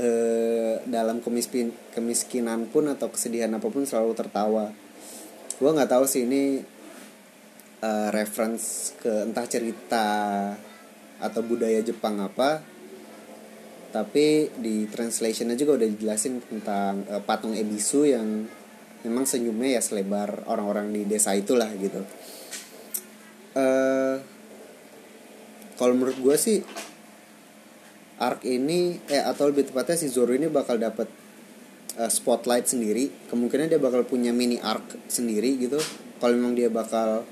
[0.00, 4.72] eh, dalam kemiskin kemiskinan pun atau kesedihan apa pun selalu tertawa.
[5.58, 6.62] Gue nggak tahu sih ini
[7.82, 10.08] uh, reference ke entah cerita
[11.22, 12.62] atau budaya Jepang apa
[13.92, 18.48] tapi di translationnya juga udah dijelasin tentang uh, patung Ebisu yang
[19.04, 22.00] memang senyumnya ya selebar orang-orang di desa itulah gitu.
[23.52, 24.16] Uh,
[25.76, 26.64] kalau menurut gue sih
[28.22, 31.10] arc ini eh atau lebih tepatnya si Zoro ini bakal dapat
[31.98, 33.10] uh, spotlight sendiri.
[33.26, 35.82] Kemungkinan dia bakal punya mini arc sendiri gitu.
[36.22, 37.26] Kalau memang dia bakal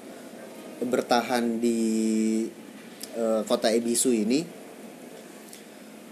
[0.83, 1.81] bertahan di
[3.15, 4.43] uh, kota Ebisu ini.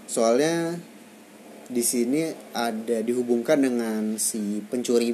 [0.07, 0.79] Soalnya
[1.69, 5.13] di sini ada dihubungkan dengan si pencuri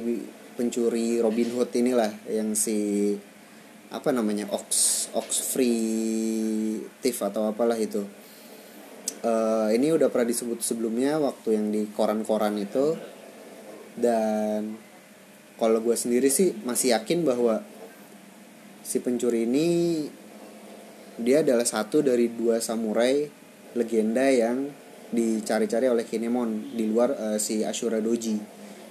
[0.56, 3.12] pencuri Robin Hood inilah yang si
[3.92, 8.00] apa namanya Ox Ox Free Thief atau apalah itu
[9.26, 12.94] uh, ini udah pernah disebut sebelumnya waktu yang di koran-koran itu
[13.98, 14.78] dan
[15.56, 17.64] kalau gue sendiri sih masih yakin bahwa
[18.86, 19.68] si pencuri ini
[21.16, 23.24] dia adalah satu dari dua samurai
[23.72, 24.68] legenda yang
[25.10, 28.36] dicari-cari oleh Kinemon di luar uh, si Ashura Doji.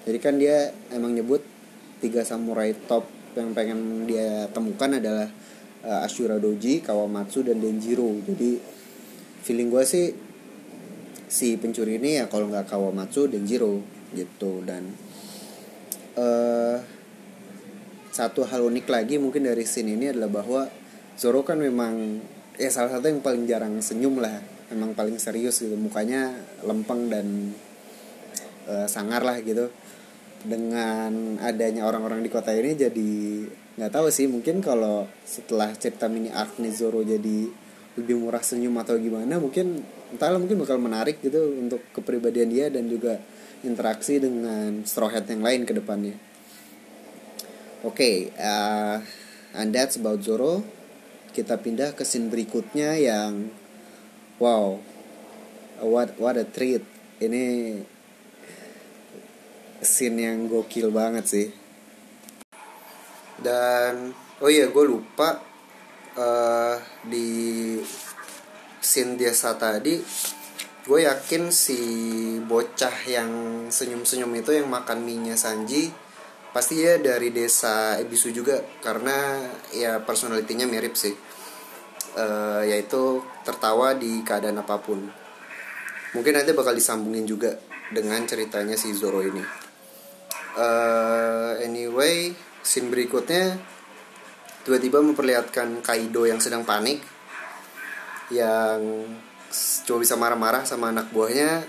[0.06, 1.46] Jadi kan dia emang nyebut
[2.02, 3.06] tiga samurai top
[3.38, 5.30] yang pengen dia temukan adalah
[5.86, 8.10] uh, Ashura Doji, Kawamatsu dan Denjiro.
[8.26, 8.58] Jadi
[9.46, 10.25] feeling gue sih
[11.28, 13.82] si pencuri ini ya kalau nggak Kawamatsu Denjiro
[14.14, 14.62] gitu.
[14.66, 14.94] Dan
[16.18, 16.78] uh,
[18.16, 20.62] satu hal unik lagi mungkin dari scene ini adalah bahwa
[21.16, 22.24] Zoro kan memang
[22.56, 24.40] ya salah satu yang paling jarang senyum lah
[24.72, 25.76] emang paling serius gitu.
[25.76, 26.32] Mukanya
[26.64, 27.52] lempeng dan
[28.68, 29.72] uh, sangar lah gitu.
[30.46, 33.12] Dengan adanya orang-orang di kota ini jadi
[33.76, 37.50] nggak tahu sih mungkin kalau setelah cerita mini arc Zoro jadi
[37.96, 42.86] lebih murah senyum atau gimana mungkin entahlah mungkin bakal menarik gitu untuk kepribadian dia dan
[42.86, 43.18] juga
[43.66, 46.18] interaksi dengan Straw Hat yang lain ke depannya.
[47.86, 48.98] Oke, okay, uh,
[49.58, 50.66] and that's about Zoro.
[51.34, 53.50] Kita pindah ke scene berikutnya yang
[54.40, 54.80] wow
[55.84, 56.84] what what a treat
[57.20, 57.80] ini
[59.84, 61.48] scene yang gokil banget sih
[63.40, 65.44] dan oh iya gue lupa
[66.16, 67.76] uh, di
[68.86, 69.98] scene biasa tadi
[70.86, 71.82] gue yakin si
[72.46, 73.32] bocah yang
[73.74, 75.90] senyum-senyum itu yang makan minyak Sanji
[76.54, 79.44] pasti ya dari desa Ebisu juga karena
[79.74, 81.12] ya personalitinya mirip sih.
[82.16, 85.04] Uh, yaitu tertawa di keadaan apa pun.
[86.16, 87.60] Mungkin nanti bakal disambungin juga
[87.92, 89.44] dengan ceritanya si Zoro ini.
[90.56, 92.32] Uh, anyway
[92.64, 93.60] scene berikutnya
[94.64, 97.04] tiba-tiba memperlihatkan Kaido yang sedang panik
[98.34, 99.06] yang
[99.86, 101.64] cuma bisa marah-marah sama anak buahnya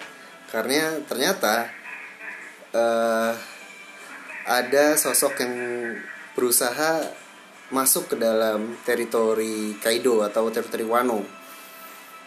[0.49, 1.69] karena ternyata
[2.73, 3.33] uh,
[4.47, 5.55] ada sosok yang
[6.39, 7.03] berusaha
[7.75, 11.21] masuk ke dalam teritori Kaido atau teritori Wano.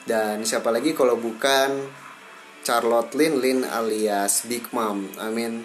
[0.03, 1.87] Dan siapa lagi kalau bukan
[2.65, 5.07] Charlotte Lin Lin alias Big Mom.
[5.15, 5.63] I mean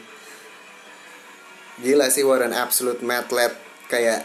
[1.83, 3.51] gila sih an absolute madlet
[3.91, 4.23] kayak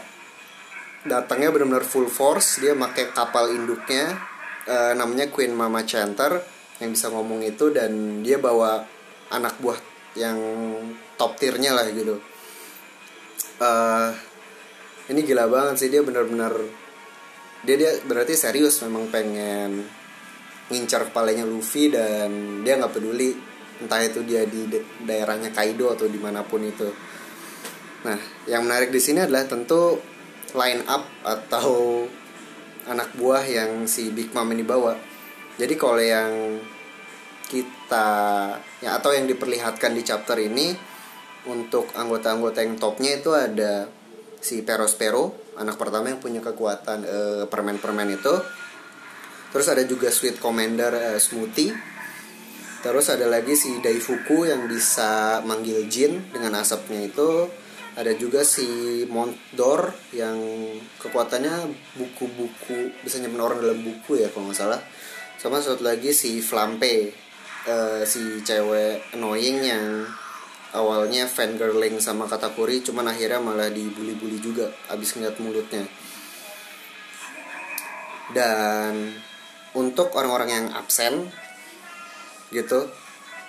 [1.02, 4.29] datangnya benar-benar full force dia pakai kapal induknya
[4.70, 6.38] uh, namanya Queen Mama Chanter
[6.78, 8.86] yang bisa ngomong itu dan dia bawa
[9.34, 9.78] anak buah
[10.14, 10.38] yang
[11.18, 12.16] top tiernya lah gitu.
[13.60, 14.14] Uh,
[15.10, 16.54] ini gila banget sih dia benar-benar
[17.60, 19.84] dia dia berarti serius memang pengen
[20.72, 23.36] ngincar kepalanya Luffy dan dia nggak peduli
[23.84, 24.64] entah itu dia di
[25.04, 26.88] daerahnya Kaido atau di mana pun itu.
[28.06, 28.16] Nah
[28.48, 30.00] yang menarik di sini adalah tentu
[30.56, 32.04] line up atau
[32.90, 34.98] anak buah yang si Big Mom ini bawa.
[35.54, 36.58] Jadi kalau yang
[37.46, 38.08] kita
[38.82, 40.74] ya atau yang diperlihatkan di chapter ini
[41.46, 43.86] untuk anggota-anggota yang topnya itu ada
[44.42, 48.34] si Perospero, anak pertama yang punya kekuatan uh, permen-permen itu.
[49.50, 51.72] Terus ada juga Sweet Commander uh, Smoothie.
[52.80, 57.44] Terus ada lagi si Daifuku yang bisa manggil jin dengan asapnya itu
[57.98, 60.38] ada juga si Montdor yang
[61.02, 64.80] kekuatannya buku-buku bisa nyimpen orang dalam buku ya kalau nggak salah.
[65.40, 67.10] Sama satu lagi si Flampe
[67.66, 70.06] uh, si cewek annoying yang
[70.70, 75.84] awalnya fangirling sama Katakuri cuman akhirnya malah dibully-bully juga abis ngeliat mulutnya.
[78.30, 79.18] Dan
[79.74, 81.26] untuk orang-orang yang absen
[82.54, 82.86] gitu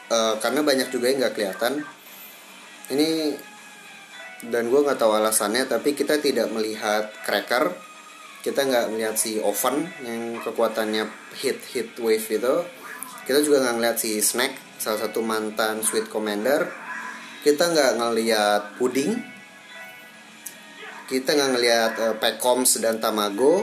[0.10, 1.86] uh, karena banyak juga yang nggak kelihatan
[2.94, 3.34] ini
[4.50, 7.78] dan gue nggak tahu alasannya tapi kita tidak melihat cracker.
[8.42, 11.06] Kita nggak melihat si oven yang kekuatannya
[11.38, 12.56] hit hit wave itu
[13.22, 16.66] kita juga nggak ngeliat si snack salah satu mantan sweet commander.
[17.46, 19.14] Kita nggak ngeliat puding.
[21.06, 23.62] Kita nggak ngeliat uh, pekoms dan tamago.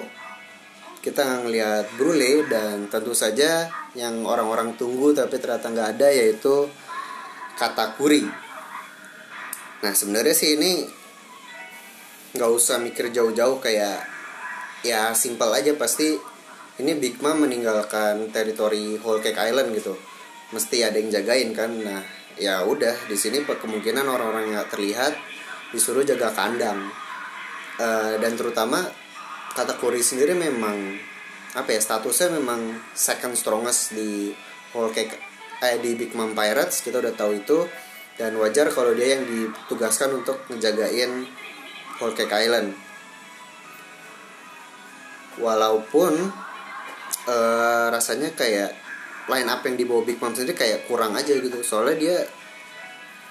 [1.03, 3.67] Kita nggak ngeliat brule dan tentu saja
[3.99, 6.71] yang orang-orang tunggu tapi ternyata nggak ada yaitu
[7.59, 8.48] katakuri
[9.79, 10.83] Nah sebenarnya sih ini
[12.35, 14.03] nggak usah mikir jauh-jauh kayak
[14.83, 15.75] ya simpel aja.
[15.79, 16.19] Pasti
[16.79, 19.95] ini Big Mom meninggalkan teritori Whole Cake Island gitu.
[20.55, 21.71] Mesti ada yang jagain kan.
[21.71, 22.03] Nah
[22.39, 25.15] ya udah di sini kemungkinan orang-orang yang terlihat
[25.71, 26.91] disuruh jaga kandang.
[27.79, 28.83] Uh, dan terutama
[29.55, 30.99] kata Kuri sendiri memang
[31.55, 34.35] apa ya statusnya memang second strongest di
[34.75, 35.15] Whole Cake
[35.63, 36.83] eh di Big Mom Pirates.
[36.83, 37.59] Kita udah tahu itu
[38.19, 41.23] dan wajar kalau dia yang ditugaskan untuk ngejagain
[42.03, 42.75] Whole Cake Island.
[45.39, 46.13] Walaupun
[47.31, 48.75] uh, rasanya kayak
[49.31, 51.63] line up yang dibawa Big Mom sendiri kayak kurang aja gitu.
[51.63, 52.17] Soalnya dia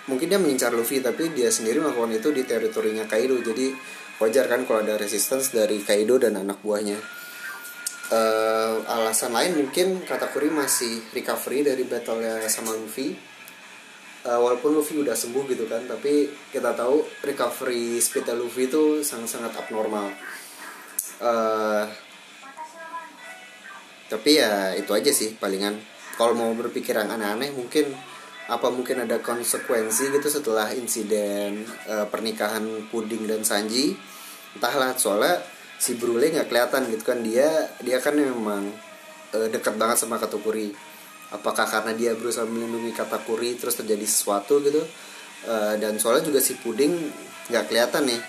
[0.07, 3.35] mungkin dia mengincar Luffy tapi dia sendiri melakukan itu di teritorinya Kaido.
[3.43, 3.75] Jadi
[4.23, 6.95] wajar kan kalau ada resistance dari Kaido dan anak buahnya.
[8.07, 13.26] Uh, alasan lain mungkin Katakuri masih recovery dari battle sama Luffy
[14.25, 19.53] uh, walaupun Luffy udah sembuh gitu kan tapi kita tahu recovery speed Luffy itu sangat-sangat
[19.53, 20.09] abnormal.
[21.17, 21.85] Uh,
[24.07, 25.77] tapi ya itu aja sih palingan.
[26.17, 27.93] Kalau mau berpikiran aneh-aneh mungkin
[28.47, 33.93] apa mungkin ada konsekuensi gitu setelah insiden uh, pernikahan Puding dan Sanji.
[34.55, 35.43] Entahlah soalnya
[35.77, 37.19] si Brule nggak kelihatan gitu kan.
[37.21, 38.71] Dia dia kan memang
[39.35, 40.71] uh, dekat banget sama Katukuri
[41.31, 44.79] apakah karena dia berusaha melindungi katakuri terus terjadi sesuatu gitu?
[45.47, 46.93] Uh, dan soalnya juga si puding
[47.51, 48.21] nggak kelihatan nih.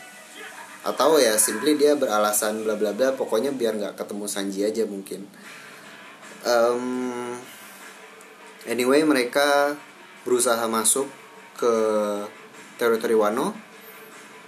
[0.87, 5.27] Atau ya simply dia beralasan bla bla bla pokoknya biar nggak ketemu Sanji aja mungkin.
[6.47, 7.35] Um,
[8.71, 9.75] anyway mereka
[10.23, 11.11] berusaha masuk
[11.59, 11.75] ke
[12.79, 13.53] teritori Wano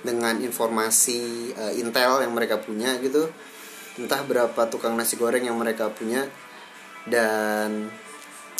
[0.00, 3.26] dengan informasi uh, intel yang mereka punya gitu.
[3.98, 6.24] Entah berapa tukang nasi goreng yang mereka punya.
[7.04, 7.90] Dan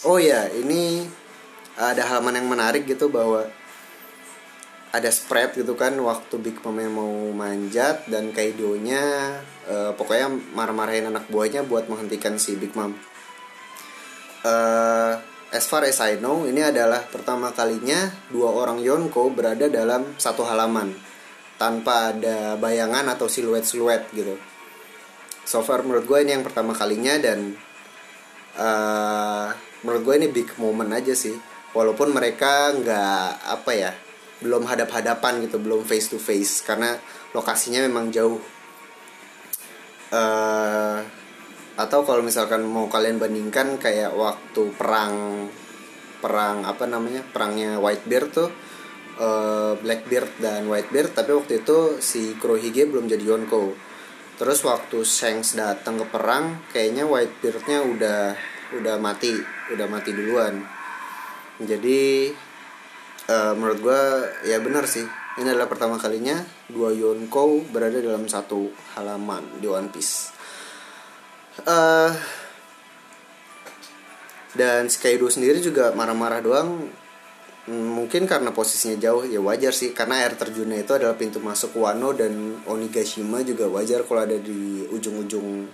[0.08, 1.04] oh ya ini
[1.76, 3.48] ada halaman yang menarik gitu bahwa
[4.90, 9.38] ada spread gitu kan waktu Big Mom mau manjat dan Kaido-nya
[9.70, 12.90] uh, pokoknya marah-marahin anak buahnya buat menghentikan si Big Mom.
[14.42, 15.14] uh,
[15.54, 20.42] as far as I know ini adalah pertama kalinya dua orang Yonko berada dalam satu
[20.42, 20.90] halaman
[21.54, 24.34] tanpa ada bayangan atau siluet-siluet gitu
[25.46, 27.54] so far menurut gue ini yang pertama kalinya dan
[28.58, 31.34] uh, menurut gue ini big moment aja sih.
[31.70, 33.92] Walaupun mereka nggak apa ya
[34.40, 36.96] belum hadap-hadapan gitu belum face to face karena
[37.36, 38.40] lokasinya memang jauh.
[40.10, 40.98] Uh,
[41.78, 45.46] atau kalau misalkan mau kalian bandingkan kayak waktu perang
[46.20, 48.50] perang apa namanya perangnya Whitebeard tuh
[49.16, 53.72] uh, Blackbeard dan Whitebeard tapi waktu itu si Kurohige belum jadi Yonko
[54.36, 58.20] terus waktu Shanks datang ke perang kayaknya Whitebeardnya udah
[58.76, 59.34] udah mati
[59.74, 60.62] udah mati duluan.
[61.60, 62.30] Jadi
[63.28, 64.02] uh, menurut gue
[64.48, 65.04] ya benar sih.
[65.40, 66.36] Ini adalah pertama kalinya
[66.68, 70.34] dua Yonko berada dalam satu halaman di One Piece.
[71.64, 72.12] Uh,
[74.58, 76.90] dan Kaido sendiri juga marah-marah doang.
[77.70, 79.94] Hmm, mungkin karena posisinya jauh ya wajar sih.
[79.94, 84.84] Karena air terjunnya itu adalah pintu masuk Wano dan Onigashima juga wajar kalau ada di
[84.90, 85.70] ujung-ujung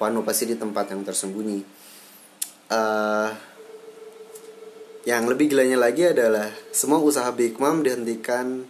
[0.00, 1.79] Wano pasti di tempat yang tersembunyi
[2.70, 3.28] uh,
[5.04, 8.64] yang lebih gilanya lagi adalah semua usaha Big Mom dihentikan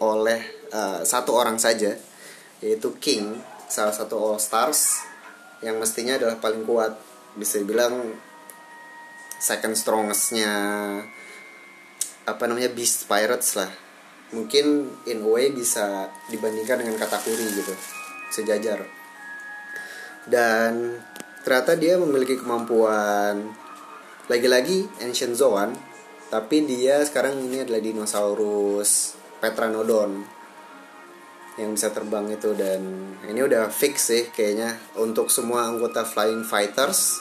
[0.00, 0.40] oleh
[0.72, 1.98] uh, satu orang saja
[2.64, 5.04] yaitu King salah satu All Stars
[5.60, 6.96] yang mestinya adalah paling kuat.
[7.36, 8.16] Bisa dibilang
[9.40, 10.52] second strongestnya
[12.28, 13.70] apa namanya Beast Pirates lah.
[14.30, 17.74] Mungkin in a way bisa dibandingkan dengan Katakuri gitu
[18.30, 18.86] sejajar.
[20.28, 21.00] Dan
[21.42, 23.52] ternyata dia memiliki kemampuan
[24.30, 25.72] lagi-lagi Ancient Zoan
[26.30, 30.40] tapi dia sekarang ini adalah dinosaurus Petranodon
[31.58, 32.54] yang bisa terbang itu.
[32.54, 37.18] Dan ini udah fix sih kayaknya untuk semua anggota Flying Fighters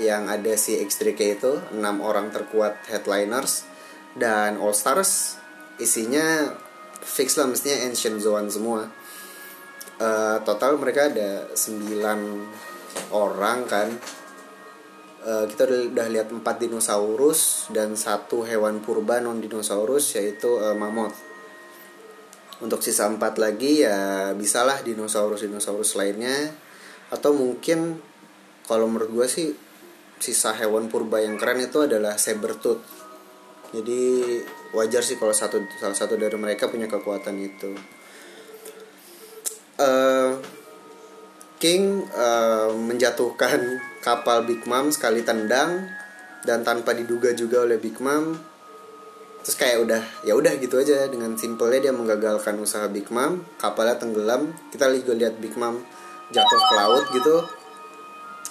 [0.00, 3.68] yang ada si X3K itu enam orang terkuat headliners.
[4.16, 5.36] Dan All Stars
[5.76, 6.48] isinya
[7.04, 8.88] fix lah mestinya Ancient Zoan semua.
[10.00, 12.71] Uh, total mereka ada 9
[13.12, 13.88] orang kan.
[15.22, 20.74] Uh, kita udah, udah lihat empat dinosaurus dan satu hewan purba non dinosaurus yaitu uh,
[20.74, 21.14] mammoth
[22.62, 26.54] untuk sisa empat lagi ya bisalah dinosaurus dinosaurus lainnya.
[27.10, 27.98] Atau mungkin
[28.64, 29.48] kalau menurut gue sih
[30.22, 32.80] sisa hewan purba yang keren itu adalah sabertooth.
[33.74, 34.00] Jadi
[34.72, 37.74] wajar sih kalau satu salah satu dari mereka punya kekuatan itu.
[39.82, 40.38] Uh,
[41.62, 45.86] King uh, menjatuhkan kapal Big Mom sekali tendang
[46.42, 48.34] dan tanpa diduga juga oleh Big Mom.
[49.46, 51.06] Terus kayak udah ya udah gitu aja.
[51.06, 53.46] Dengan simpelnya dia menggagalkan usaha Big Mom.
[53.62, 54.50] Kapalnya tenggelam.
[54.74, 55.78] Kita lihat Big Mom
[56.34, 57.46] jatuh ke laut gitu.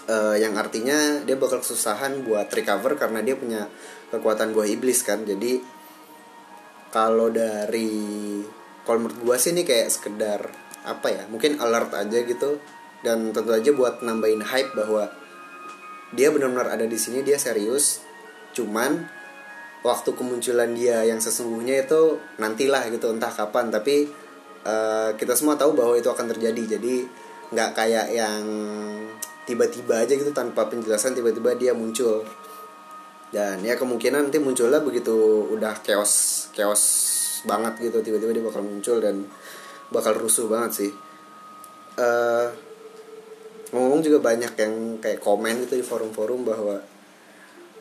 [0.07, 3.67] Uh, yang artinya dia bakal kesusahan buat recover karena dia punya
[4.07, 5.27] kekuatan buah iblis kan.
[5.27, 5.59] Jadi
[6.95, 8.39] kalau dari
[8.87, 10.47] kalau menurut gua sih ini kayak sekedar
[10.87, 12.57] apa ya mungkin alert aja gitu
[13.01, 15.09] dan tentu aja buat nambahin hype bahwa
[16.13, 18.03] dia benar-benar ada di sini dia serius.
[18.53, 19.07] Cuman
[19.81, 23.73] waktu kemunculan dia yang sesungguhnya itu nantilah gitu entah kapan.
[23.73, 24.05] Tapi
[24.67, 26.77] uh, kita semua tahu bahwa itu akan terjadi.
[26.77, 27.07] Jadi
[27.51, 28.43] nggak kayak yang
[29.49, 32.21] tiba-tiba aja gitu tanpa penjelasan tiba-tiba dia muncul.
[33.31, 36.83] Dan ya kemungkinan nanti munculnya begitu udah chaos chaos
[37.47, 39.25] banget gitu tiba-tiba dia bakal muncul dan
[39.89, 40.91] bakal rusuh banget sih.
[41.95, 42.51] Uh,
[43.71, 46.83] ngomong juga banyak yang kayak komen gitu di forum-forum bahwa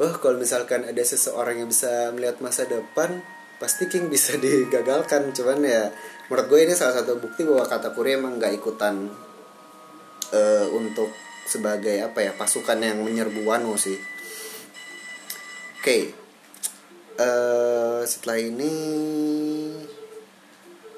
[0.00, 3.20] oh kalau misalkan ada seseorang yang bisa melihat masa depan
[3.61, 5.92] pasti King bisa digagalkan cuman ya
[6.31, 9.12] menurut gue ini salah satu bukti bahwa kata Kuri emang nggak ikutan
[10.33, 11.12] uh, untuk
[11.44, 16.14] sebagai apa ya pasukan yang menyerbu Wano sih oke okay.
[17.18, 18.74] uh, eh, setelah ini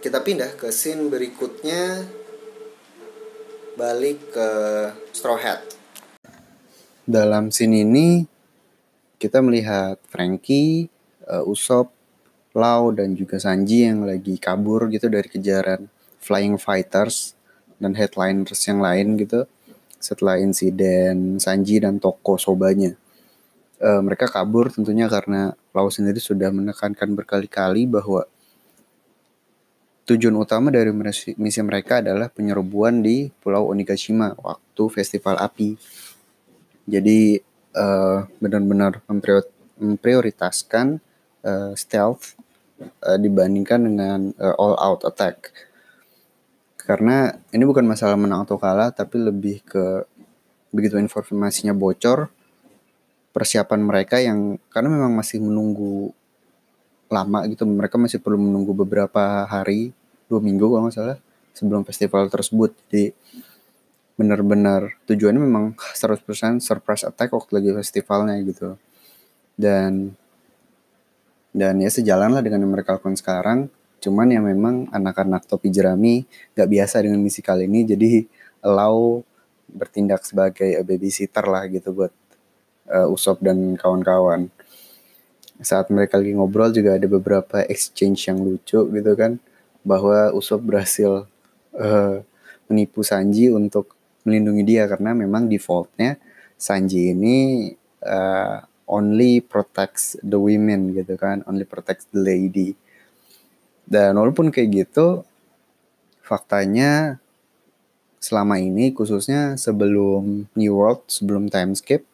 [0.04, 2.04] kita pindah ke scene berikutnya
[3.76, 4.48] balik ke
[5.16, 5.60] Straw Hat.
[7.08, 8.28] Dalam scene ini
[9.16, 10.92] kita melihat Frankie,
[11.24, 11.88] uh, Usop,
[12.52, 15.88] Lau dan juga Sanji yang lagi kabur gitu dari kejaran
[16.20, 17.32] Flying Fighters
[17.80, 19.48] dan headliners yang lain gitu
[19.96, 22.92] setelah insiden Sanji dan toko sobanya.
[23.82, 28.28] Uh, mereka kabur tentunya karena Lau sendiri sudah menekankan berkali-kali bahwa
[30.02, 30.90] Tujuan utama dari
[31.38, 35.78] misi mereka adalah penyerbuan di Pulau Onigashima waktu festival api.
[36.90, 37.38] Jadi
[37.78, 38.98] uh, benar-benar
[39.78, 40.98] memprioritaskan
[41.46, 42.34] uh, stealth
[43.06, 45.54] uh, dibandingkan dengan uh, all out attack.
[46.74, 50.02] Karena ini bukan masalah menang atau kalah tapi lebih ke
[50.74, 52.32] begitu informasinya bocor
[53.30, 56.10] persiapan mereka yang karena memang masih menunggu
[57.12, 57.68] lama gitu.
[57.68, 59.92] Mereka masih perlu menunggu beberapa hari
[60.26, 61.18] dua minggu kalau nggak salah
[61.52, 62.72] sebelum festival tersebut.
[62.88, 63.12] Jadi
[64.16, 66.24] benar-benar tujuannya memang 100%
[66.64, 68.80] surprise attack waktu lagi festivalnya gitu.
[69.52, 70.16] Dan
[71.52, 73.68] dan ya sejalan lah dengan yang mereka lakukan sekarang.
[74.02, 76.24] Cuman ya memang anak-anak topi jerami
[76.56, 77.84] gak biasa dengan misi kali ini.
[77.86, 78.24] Jadi
[78.64, 79.20] allow
[79.68, 82.12] bertindak sebagai babysitter lah gitu buat
[82.88, 84.52] uh, Usop dan kawan-kawan
[85.62, 89.38] saat mereka lagi ngobrol juga ada beberapa exchange yang lucu gitu kan
[89.82, 91.26] bahwa Usop berhasil
[91.74, 92.16] uh,
[92.70, 96.18] menipu Sanji untuk melindungi dia karena memang defaultnya
[96.54, 97.70] Sanji ini
[98.06, 102.78] uh, only protects the women gitu kan only protects the lady.
[103.82, 105.26] Dan walaupun kayak gitu
[106.22, 107.18] faktanya
[108.22, 112.06] selama ini khususnya sebelum New World sebelum Timeskip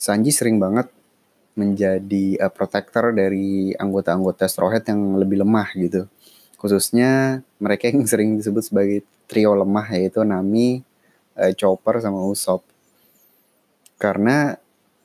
[0.00, 0.88] Sanji sering banget
[1.58, 6.06] menjadi uh, protector dari anggota-anggota Straw Hat yang lebih lemah gitu.
[6.54, 10.86] Khususnya mereka yang sering disebut sebagai trio lemah yaitu Nami,
[11.34, 12.62] uh, Chopper sama Usopp.
[13.98, 14.54] Karena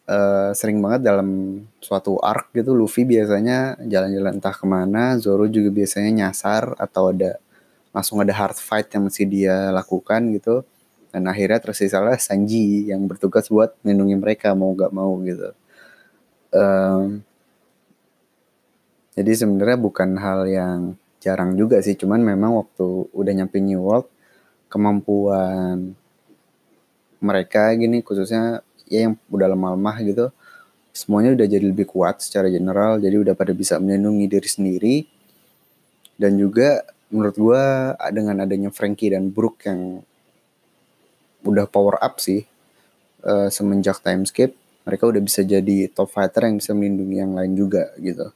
[0.05, 5.73] uh, sering banget dalam suatu arc gitu Luffy biasanya jalan-jalan entah ke mana, Zoro juga
[5.73, 7.41] biasanya nyasar atau ada
[7.93, 10.65] langsung ada hard fight yang mesti dia lakukan gitu
[11.13, 15.53] dan akhirnya tersisalah Sanji yang bertugas buat melindungi mereka mau gak mau gitu
[19.13, 20.79] jadi sebenarnya bukan hal yang
[21.17, 24.05] jarang juga sih cuman memang waktu udah nyampe New World
[24.69, 25.97] kemampuan
[27.23, 30.25] mereka gini khususnya ya yang udah lemah-lemah gitu
[30.93, 34.95] semuanya udah jadi lebih kuat secara general jadi udah pada bisa melindungi diri sendiri.
[36.13, 37.63] Dan juga menurut gue
[38.13, 40.05] dengan adanya Frankie dan Brook yang
[41.43, 42.45] udah power up sih
[43.25, 47.91] uh, semenjak timeskip mereka udah bisa jadi top fighter yang bisa melindungi yang lain juga
[47.99, 48.31] gitu.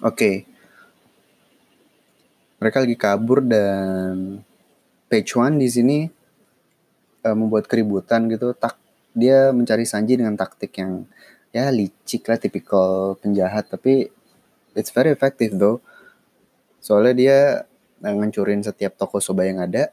[0.00, 0.14] Oke.
[0.14, 0.36] Okay.
[2.58, 4.42] Mereka lagi kabur dan
[5.08, 5.98] Page di sini
[7.24, 8.52] uh, membuat keributan gitu.
[8.52, 8.76] Tak
[9.16, 11.08] dia mencari Sanji dengan taktik yang
[11.48, 14.12] ya licik lah tipikal penjahat tapi
[14.76, 15.80] it's very effective though.
[16.84, 17.38] Soalnya dia
[18.04, 19.90] ngancurin setiap toko soba yang ada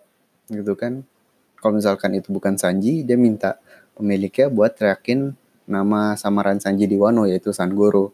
[0.52, 1.02] gitu kan
[1.58, 3.58] kalau misalkan itu bukan Sanji dia minta
[3.96, 5.34] pemiliknya buat teriakin
[5.66, 8.14] nama samaran Sanji di Wano yaitu Sangoro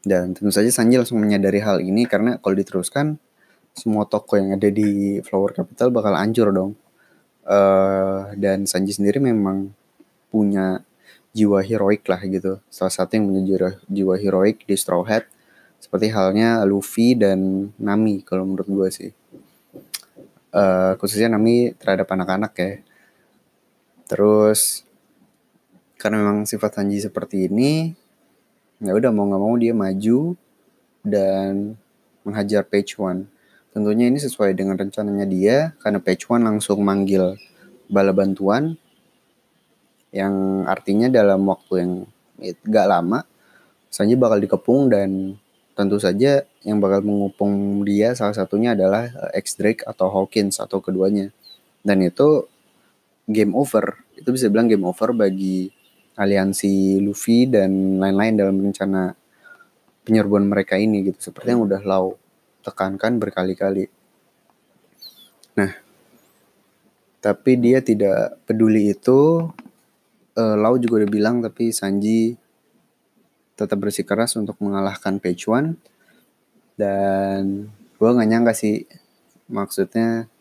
[0.00, 3.20] dan tentu saja Sanji langsung menyadari hal ini karena kalau diteruskan
[3.76, 6.72] semua toko yang ada di Flower Capital bakal hancur dong.
[7.44, 9.72] Uh, dan Sanji sendiri memang
[10.30, 10.84] punya
[11.36, 12.62] jiwa heroik lah gitu.
[12.72, 15.24] Salah satu yang punya jiwa, jiwa heroik di Straw Hat
[15.80, 19.10] seperti halnya Luffy dan Nami kalau menurut gue sih.
[20.50, 22.70] Uh, khususnya Nami terhadap anak-anak ya.
[24.10, 24.82] Terus
[26.02, 27.94] karena memang sifat Sanji seperti ini,
[28.82, 30.34] ya udah mau nggak mau dia maju
[31.06, 31.78] dan
[32.26, 33.30] menghajar Page One.
[33.70, 37.38] Tentunya ini sesuai dengan rencananya dia karena Page One langsung manggil
[37.86, 38.74] bala bantuan
[40.10, 41.92] yang artinya dalam waktu yang
[42.66, 43.22] gak lama
[43.90, 45.38] Sanji bakal dikepung dan
[45.74, 51.34] tentu saja yang bakal mengupung dia salah satunya adalah X Drake atau Hawkins atau keduanya.
[51.82, 52.46] Dan itu
[53.30, 54.02] game over.
[54.18, 55.70] Itu bisa bilang game over bagi
[56.18, 59.14] aliansi Luffy dan lain-lain dalam rencana
[60.04, 61.30] penyerbuan mereka ini gitu.
[61.30, 62.18] Seperti yang udah Lau
[62.60, 63.88] tekankan berkali-kali.
[65.56, 65.72] Nah,
[67.24, 69.48] tapi dia tidak peduli itu.
[70.36, 72.38] Uh, Lau juga udah bilang tapi Sanji
[73.58, 75.76] tetap bersikeras untuk mengalahkan Page One
[76.80, 77.68] dan
[78.00, 78.88] gue nggak nyangka sih
[79.52, 80.32] maksudnya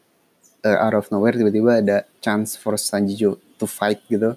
[0.65, 4.35] uh, out of nowhere tiba-tiba ada chance for Sanjijo to fight gitu.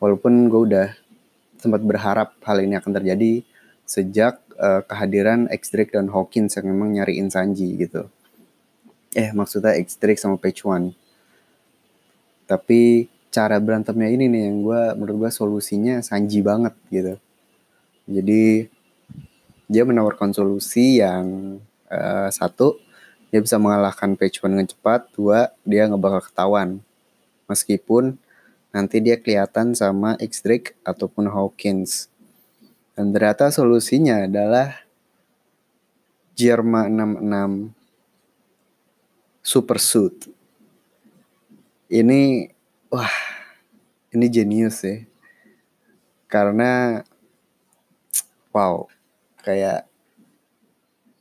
[0.00, 0.88] Walaupun gue udah
[1.60, 3.44] sempat berharap hal ini akan terjadi
[3.84, 8.08] sejak uh, kehadiran X dan Hawkins yang memang nyariin Sanji gitu.
[9.12, 10.96] Eh maksudnya X sama Page One.
[12.46, 17.14] Tapi cara berantemnya ini nih yang gue menurut gue solusinya Sanji banget gitu.
[18.10, 18.66] Jadi
[19.70, 22.78] dia menawarkan solusi yang uh, satu
[23.30, 26.82] dia bisa mengalahkan page dengan cepat, dua dia nggak bakal ketahuan.
[27.46, 28.18] Meskipun
[28.74, 32.10] nanti dia kelihatan sama X Drake ataupun Hawkins.
[32.98, 34.82] Dan ternyata solusinya adalah
[36.34, 37.70] Jerma 66
[39.46, 40.16] Super Suit.
[41.90, 42.50] Ini
[42.90, 43.14] wah,
[44.10, 45.06] ini jenius ya.
[46.26, 47.02] Karena
[48.50, 48.90] wow
[49.42, 49.86] kayak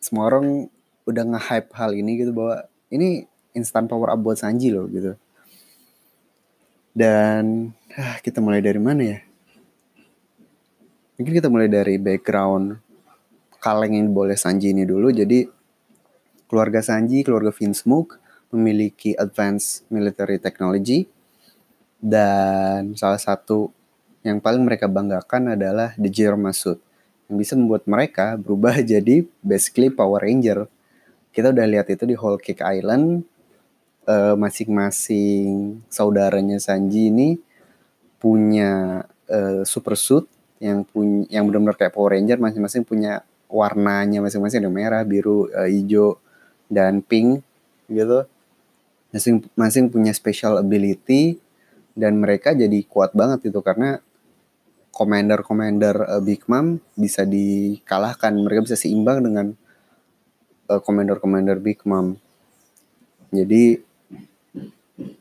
[0.01, 0.69] semua orang
[1.09, 3.25] udah nge-hype hal ini gitu bahwa ini
[3.57, 5.17] instant power up buat Sanji loh gitu
[6.93, 9.19] Dan ah, kita mulai dari mana ya?
[11.17, 12.79] Mungkin kita mulai dari background
[13.59, 15.11] kaleng yang boleh Sanji ini dulu.
[15.11, 15.45] Jadi
[16.49, 18.17] keluarga Sanji, keluarga Vinsmoke
[18.49, 21.05] memiliki advanced military technology
[21.99, 23.69] dan salah satu
[24.23, 26.79] yang paling mereka banggakan adalah the Jirma suit
[27.29, 30.65] yang bisa membuat mereka berubah jadi basically Power Ranger.
[31.39, 33.23] Kita udah lihat itu di Whole Cake Island
[34.11, 37.39] uh, masing-masing saudaranya Sanji ini
[38.19, 40.27] punya uh, super suit
[40.59, 45.63] yang punya yang benar-benar kayak Power Ranger masing-masing punya warnanya masing-masing ada merah, biru, uh,
[45.63, 46.19] hijau
[46.67, 47.39] dan pink
[47.87, 48.27] gitu.
[49.15, 51.39] Masing-masing punya special ability
[51.95, 54.03] dan mereka jadi kuat banget itu karena
[54.91, 58.35] commander-commander uh, Big Mom bisa dikalahkan.
[58.35, 59.55] Mereka bisa seimbang dengan
[60.69, 62.15] uh, commander-commander Big Mom.
[63.33, 63.81] Jadi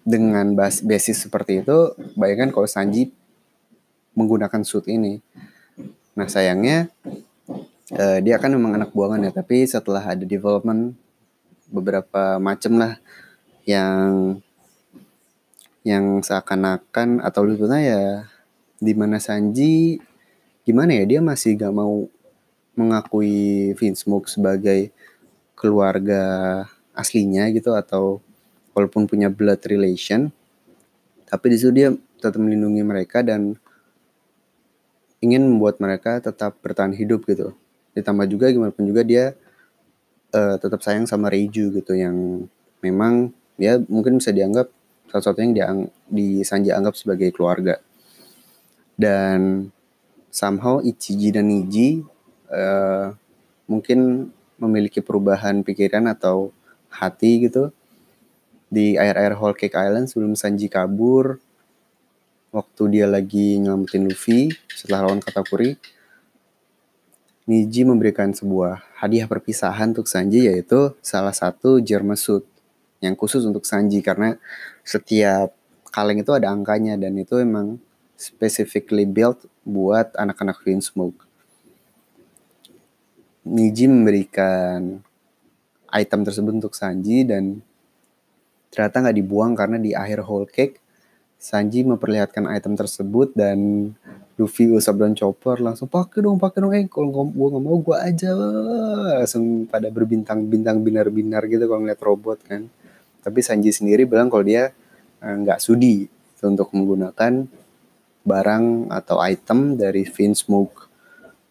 [0.05, 3.11] dengan bas basis seperti itu, bayangkan kalau Sanji
[4.13, 5.25] menggunakan suit ini.
[6.13, 6.93] Nah sayangnya
[7.97, 10.93] uh, dia kan memang anak buangan ya, tapi setelah ada development
[11.69, 12.97] beberapa macam lah
[13.69, 14.41] yang
[15.85, 18.05] yang seakan-akan atau sebetulnya ya
[18.81, 20.01] di mana Sanji
[20.65, 22.09] gimana ya dia masih gak mau
[22.77, 24.93] mengakui Vince Smoke sebagai
[25.59, 26.23] keluarga
[26.95, 28.23] aslinya gitu atau
[28.79, 30.31] walaupun punya blood relation
[31.29, 31.93] tapi di situ dia
[32.23, 33.59] tetap melindungi mereka dan
[35.21, 37.53] ingin membuat mereka tetap bertahan hidup gitu.
[37.93, 39.37] Ditambah juga gimana pun juga dia
[40.33, 42.49] uh, tetap sayang sama Reiju gitu yang
[42.81, 44.71] memang ya mungkin bisa dianggap
[45.11, 47.77] salah satu yang diang di Sanji anggap sebagai keluarga.
[48.99, 49.71] Dan
[50.33, 52.03] somehow Ichiji dan Niji
[52.51, 53.15] uh,
[53.69, 56.51] mungkin memiliki perubahan pikiran atau
[56.91, 57.71] hati gitu
[58.69, 61.41] di air-air Whole Cake Island sebelum Sanji kabur
[62.53, 65.79] waktu dia lagi nyelamatin Luffy setelah lawan Katakuri
[67.49, 72.45] Niji memberikan sebuah hadiah perpisahan untuk Sanji yaitu salah satu Germa suit
[73.01, 74.37] yang khusus untuk Sanji karena
[74.85, 75.57] setiap
[75.89, 77.81] kaleng itu ada angkanya dan itu emang
[78.21, 81.28] specifically built buat anak-anak Smoke.
[83.49, 85.01] Niji memberikan
[85.89, 87.65] item tersebut untuk Sanji dan
[88.69, 90.77] ternyata nggak dibuang karena di akhir whole cake
[91.39, 93.91] Sanji memperlihatkan item tersebut dan
[94.35, 96.75] Luffy usap dan Chopper langsung pakai dong pakai dong.
[96.75, 98.35] Eh kalau gue nggak mau gue aja.
[99.23, 102.67] Langsung pada berbintang-bintang binar-binar gitu kalau ngeliat robot kan.
[103.23, 104.75] Tapi Sanji sendiri bilang kalau dia
[105.23, 106.11] eh, nggak uh, sudi
[106.43, 107.47] untuk menggunakan
[108.27, 110.91] barang atau item dari Smoke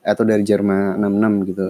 [0.03, 1.67] atau dari Jerman 66 gitu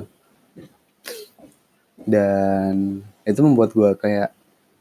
[2.07, 4.31] dan itu membuat gue kayak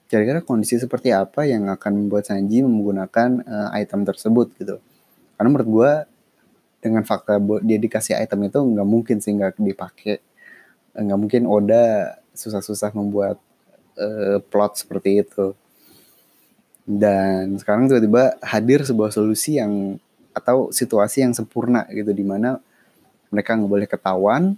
[0.07, 4.79] kira-kira kondisi seperti apa yang akan membuat Sanji menggunakan uh, item tersebut gitu.
[5.35, 5.93] Karena menurut gue
[6.79, 10.22] dengan fakta dia dikasih item itu nggak mungkin sih nggak dipakai.
[10.95, 13.43] Nggak mungkin Oda susah-susah membuat
[13.99, 15.59] uh, plot seperti itu.
[16.87, 19.99] Dan sekarang tiba-tiba hadir sebuah solusi yang
[20.31, 22.62] atau situasi yang sempurna gitu di mana
[23.35, 24.55] mereka nggak boleh ketahuan.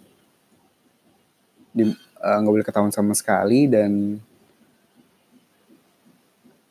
[1.73, 4.19] Eh, nggak uh, boleh ketahuan sama sekali dan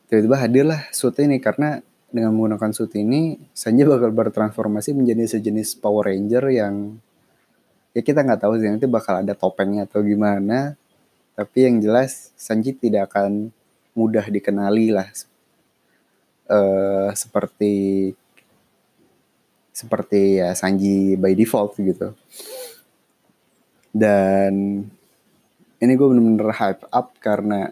[0.08, 6.08] tiba-tiba hadirlah suit ini karena dengan menggunakan suit ini Sanji bakal bertransformasi menjadi sejenis Power
[6.08, 6.96] Ranger yang
[7.92, 10.76] ya kita nggak tahu sih nanti bakal ada topengnya atau gimana
[11.36, 13.52] tapi yang jelas Sanji tidak akan
[13.92, 15.08] mudah dikenali lah
[16.48, 18.12] uh, seperti
[19.78, 22.10] seperti ya Sanji by default gitu.
[23.94, 24.82] Dan
[25.78, 27.70] ini gue bener-bener hype up karena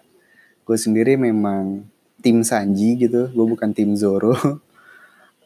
[0.63, 1.87] gue sendiri memang
[2.23, 4.35] tim Sanji gitu gue bukan tim Zoro.
[4.35, 4.51] Uh,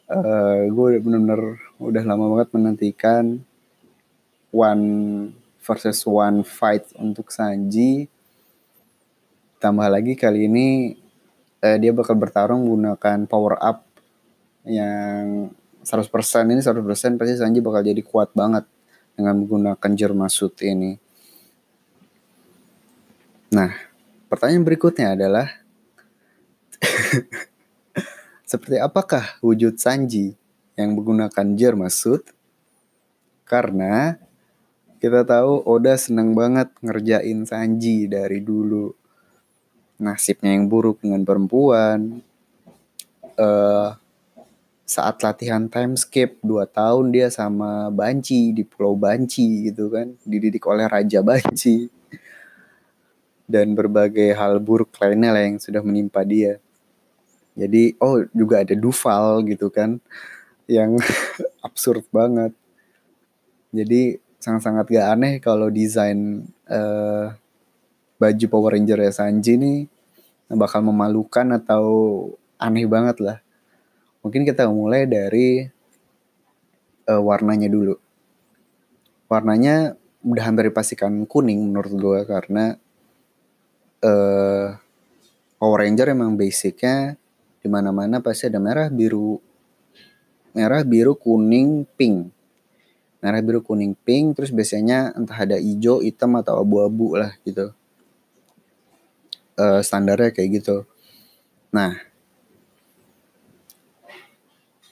[0.17, 3.41] eh, gue bener-bener udah lama banget menantikan
[4.53, 4.85] one
[5.61, 8.09] versus one fight untuk Sanji.
[9.61, 10.97] Tambah lagi kali ini
[11.61, 13.85] uh, dia bakal bertarung menggunakan power up
[14.65, 15.49] yang
[15.81, 16.13] 100%
[16.45, 18.65] ini 100% pasti Sanji bakal jadi kuat banget
[19.17, 20.97] dengan menggunakan Jermasut ini.
[23.51, 23.75] Nah,
[24.31, 25.61] pertanyaan berikutnya adalah
[28.51, 30.35] Seperti apakah wujud Sanji
[30.75, 32.25] yang menggunakan Jermasut?
[33.47, 34.19] Karena
[34.99, 38.91] kita tahu Oda senang banget ngerjain Sanji dari dulu.
[40.01, 42.19] Nasibnya yang buruk dengan perempuan.
[43.39, 43.95] Uh,
[44.83, 50.19] saat latihan time skip 2 tahun dia sama Banci di Pulau Banci gitu kan.
[50.27, 52.00] Dididik oleh Raja Banci.
[53.51, 56.63] Dan berbagai hal buruk lainnya lah yang sudah menimpa dia.
[57.59, 59.99] Jadi oh juga ada Duval gitu kan
[60.71, 60.95] yang
[61.67, 62.55] absurd banget.
[63.75, 67.35] Jadi sangat-sangat gak aneh kalau desain uh,
[68.17, 69.79] baju Power Ranger ya Sanji nih
[70.51, 71.85] bakal memalukan atau
[72.59, 73.37] aneh banget lah.
[74.21, 75.65] Mungkin kita mulai dari
[77.09, 77.95] uh, warnanya dulu.
[79.31, 82.77] Warnanya udah hampir dipastikan kuning menurut gue karena
[84.01, 84.77] uh,
[85.61, 87.15] Power Ranger emang basicnya
[87.61, 89.37] di mana-mana pasti ada merah biru.
[90.57, 92.33] Merah biru kuning pink.
[93.21, 97.69] Merah biru kuning pink terus biasanya entah ada hijau hitam atau abu-abu lah gitu.
[99.53, 100.89] Uh, standarnya kayak gitu.
[101.69, 102.01] Nah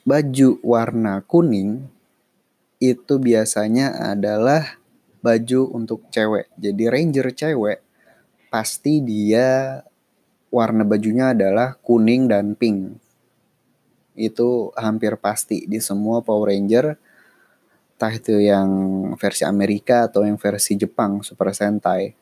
[0.05, 1.89] baju warna kuning
[2.77, 4.77] itu biasanya adalah
[5.25, 6.53] baju untuk cewek.
[6.61, 7.88] Jadi ranger cewek
[8.49, 9.81] pasti dia
[10.49, 12.97] warna bajunya adalah kuning dan pink.
[14.17, 16.97] Itu hampir pasti di semua Power Ranger.
[17.95, 18.69] Entah itu yang
[19.15, 22.13] versi Amerika atau yang versi Jepang Super Sentai.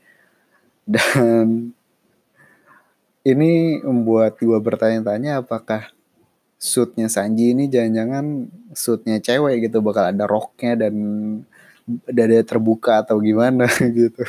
[0.88, 1.72] Dan
[3.28, 5.92] ini membuat gue bertanya-tanya apakah
[6.56, 10.96] suitnya Sanji ini jangan-jangan suitnya cewek gitu bakal ada roknya dan
[12.08, 13.68] dada terbuka atau gimana
[14.00, 14.24] gitu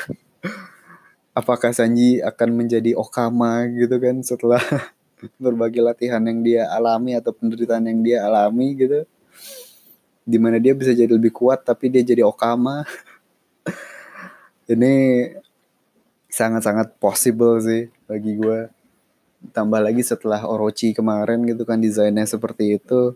[1.39, 4.59] apakah Sanji akan menjadi Okama gitu kan setelah
[5.43, 9.07] berbagai latihan yang dia alami atau penderitaan yang dia alami gitu.
[10.29, 12.83] Di mana dia bisa jadi lebih kuat tapi dia jadi Okama.
[14.73, 14.95] Ini
[16.29, 18.69] sangat-sangat possible sih bagi gue
[19.55, 23.15] tambah lagi setelah Orochi kemarin gitu kan desainnya seperti itu.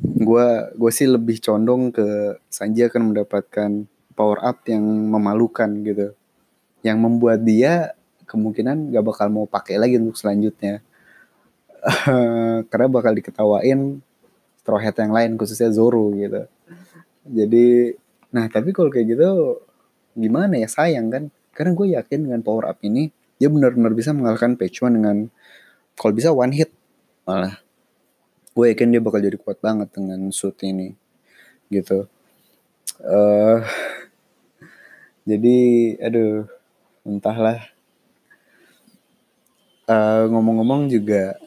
[0.00, 0.46] Gue
[0.78, 3.70] gue sih lebih condong ke Sanji akan mendapatkan
[4.16, 4.80] power up yang
[5.12, 6.16] memalukan gitu
[6.80, 7.92] yang membuat dia
[8.30, 10.80] kemungkinan gak bakal mau pakai lagi untuk selanjutnya.
[12.70, 13.98] Karena bakal diketawain
[14.60, 16.46] Straw Hat yang lain khususnya Zoro gitu.
[17.26, 17.96] Jadi
[18.30, 19.58] nah tapi kalau kayak gitu
[20.14, 20.68] gimana ya?
[20.70, 21.24] Sayang kan?
[21.50, 23.10] Karena gue yakin dengan power up ini
[23.40, 25.16] dia benar-benar bisa mengalahkan One dengan
[25.96, 26.70] kalau bisa one hit
[27.24, 27.58] malah.
[28.52, 30.94] Gue yakin dia bakal jadi kuat banget dengan shoot ini
[31.72, 32.06] gitu.
[33.00, 33.64] Uh,
[35.28, 35.58] jadi
[36.04, 36.59] aduh
[37.06, 37.60] entahlah
[39.88, 41.40] uh, ngomong-ngomong juga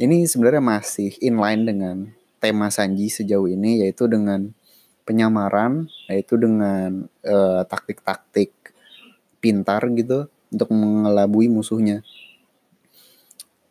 [0.00, 1.96] ini sebenarnya masih inline dengan
[2.40, 4.50] tema Sanji sejauh ini yaitu dengan
[5.04, 8.52] penyamaran yaitu dengan uh, taktik-taktik
[9.40, 12.02] pintar gitu untuk mengelabui musuhnya.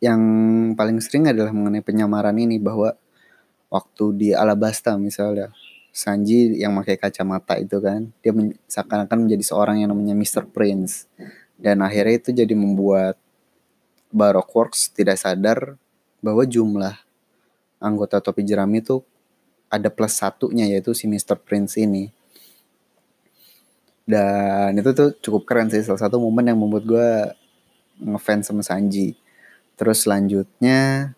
[0.00, 0.22] Yang
[0.78, 2.96] paling sering adalah mengenai penyamaran ini bahwa
[3.68, 5.52] waktu di Alabasta misalnya
[5.90, 8.30] Sanji yang pakai kacamata itu kan dia
[8.70, 10.46] seakan-akan menjadi seorang yang namanya Mr.
[10.46, 11.10] Prince
[11.58, 13.18] dan akhirnya itu jadi membuat
[14.10, 15.74] Baroque Works tidak sadar
[16.22, 16.94] bahwa jumlah
[17.82, 19.02] anggota topi jerami itu
[19.70, 21.38] ada plus satunya yaitu si Mr.
[21.38, 22.10] Prince ini
[24.06, 27.10] dan itu tuh cukup keren sih salah satu momen yang membuat gue
[28.02, 29.14] ngefans sama Sanji
[29.78, 31.14] terus selanjutnya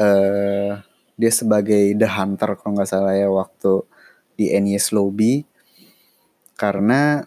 [0.00, 0.80] uh,
[1.16, 3.82] dia sebagai The Hunter kalau nggak salah ya waktu
[4.36, 5.48] di NES Lobby.
[6.56, 7.24] Karena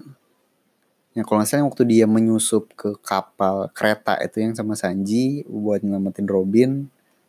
[1.18, 5.82] ya kalau nggak salah waktu dia menyusup ke kapal kereta itu yang sama Sanji buat
[5.82, 6.72] nyelamatin Robin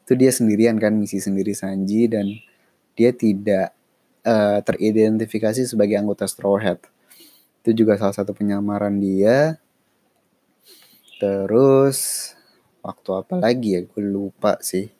[0.04, 2.28] itu dia sendirian kan misi sendiri Sanji dan
[2.92, 3.72] dia tidak
[4.26, 6.84] uh, teridentifikasi sebagai anggota Straw Hat.
[7.64, 9.56] Itu juga salah satu penyamaran dia.
[11.20, 12.32] Terus
[12.84, 13.80] waktu apa lagi ya?
[13.84, 14.99] Gue lupa sih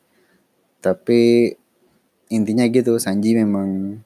[0.81, 1.53] tapi
[2.33, 4.01] intinya gitu Sanji memang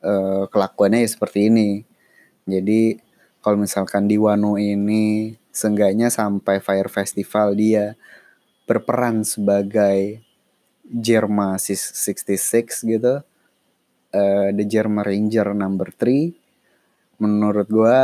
[0.00, 1.84] uh, kelakuannya ya seperti ini.
[2.48, 2.96] Jadi
[3.44, 7.94] kalau misalkan di Wano ini seenggaknya sampai Fire Festival dia
[8.64, 10.24] berperan sebagai
[10.90, 13.22] Jerma 66 gitu
[14.14, 17.98] uh, The Jerma Ranger number 3 menurut gue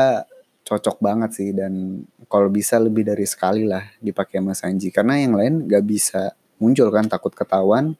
[0.66, 1.50] cocok banget sih.
[1.54, 4.90] Dan kalau bisa lebih dari sekali lah dipakai sama Sanji.
[4.90, 7.96] Karena yang lain gak bisa muncul kan takut ketahuan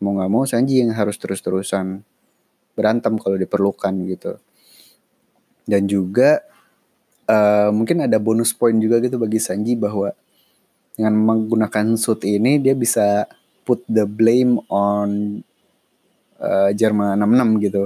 [0.00, 2.00] mau nggak mau Sanji yang harus terus-terusan
[2.72, 4.40] berantem kalau diperlukan gitu
[5.68, 6.40] dan juga
[7.28, 10.10] uh, mungkin ada bonus point juga gitu bagi Sanji bahwa
[10.98, 13.24] dengan menggunakan suit ini dia bisa
[13.62, 15.40] put the blame on
[16.42, 17.84] uh, Jerman 66 gitu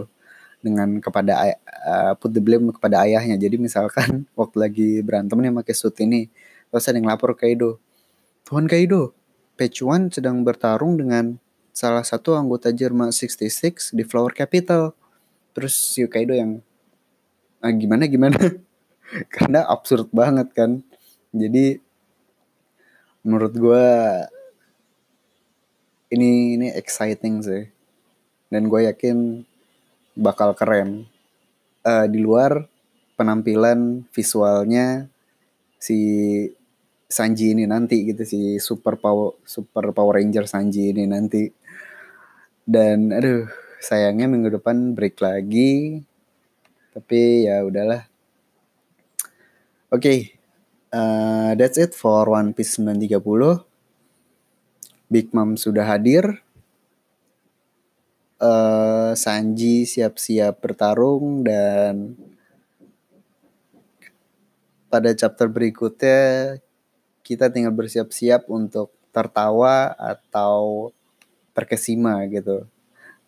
[0.64, 1.52] dengan kepada
[1.84, 3.36] uh, put the blame kepada ayahnya.
[3.36, 6.32] Jadi misalkan waktu lagi berantem nih pakai suit ini,
[6.72, 7.76] terus ada yang lapor ke Kaido.
[8.48, 9.12] Tuan Kaido,
[9.58, 11.38] One sedang bertarung dengan
[11.70, 14.94] salah satu anggota Jerman 66 di Flower Capital.
[15.54, 16.58] Terus si Kaido yang
[17.62, 18.38] ah, gimana gimana?
[19.34, 20.82] Karena absurd banget kan.
[21.30, 21.78] Jadi
[23.22, 23.86] menurut gue
[26.14, 27.64] ini ini exciting sih
[28.50, 29.42] dan gue yakin
[30.14, 31.10] bakal keren
[31.82, 32.70] uh, di luar
[33.18, 35.10] penampilan visualnya
[35.78, 35.98] si
[37.14, 41.46] Sanji ini nanti gitu si super power super power ranger Sanji ini nanti.
[42.66, 43.46] Dan aduh
[43.78, 46.02] sayangnya minggu depan break lagi.
[46.90, 48.02] Tapi ya udahlah.
[49.94, 50.18] Oke okay,
[50.90, 53.62] uh, that's it for One Piece 930
[55.06, 56.42] Big Mom sudah hadir.
[58.42, 62.18] Uh, Sanji siap-siap bertarung dan
[64.90, 66.58] pada chapter berikutnya
[67.24, 70.92] kita tinggal bersiap-siap untuk tertawa atau
[71.56, 72.68] terkesima gitu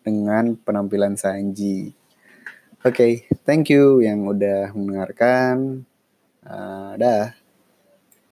[0.05, 1.97] dengan penampilan Sanji.
[2.85, 5.83] Oke, okay, thank you yang udah mendengarkan.
[6.45, 7.36] Uh, dah.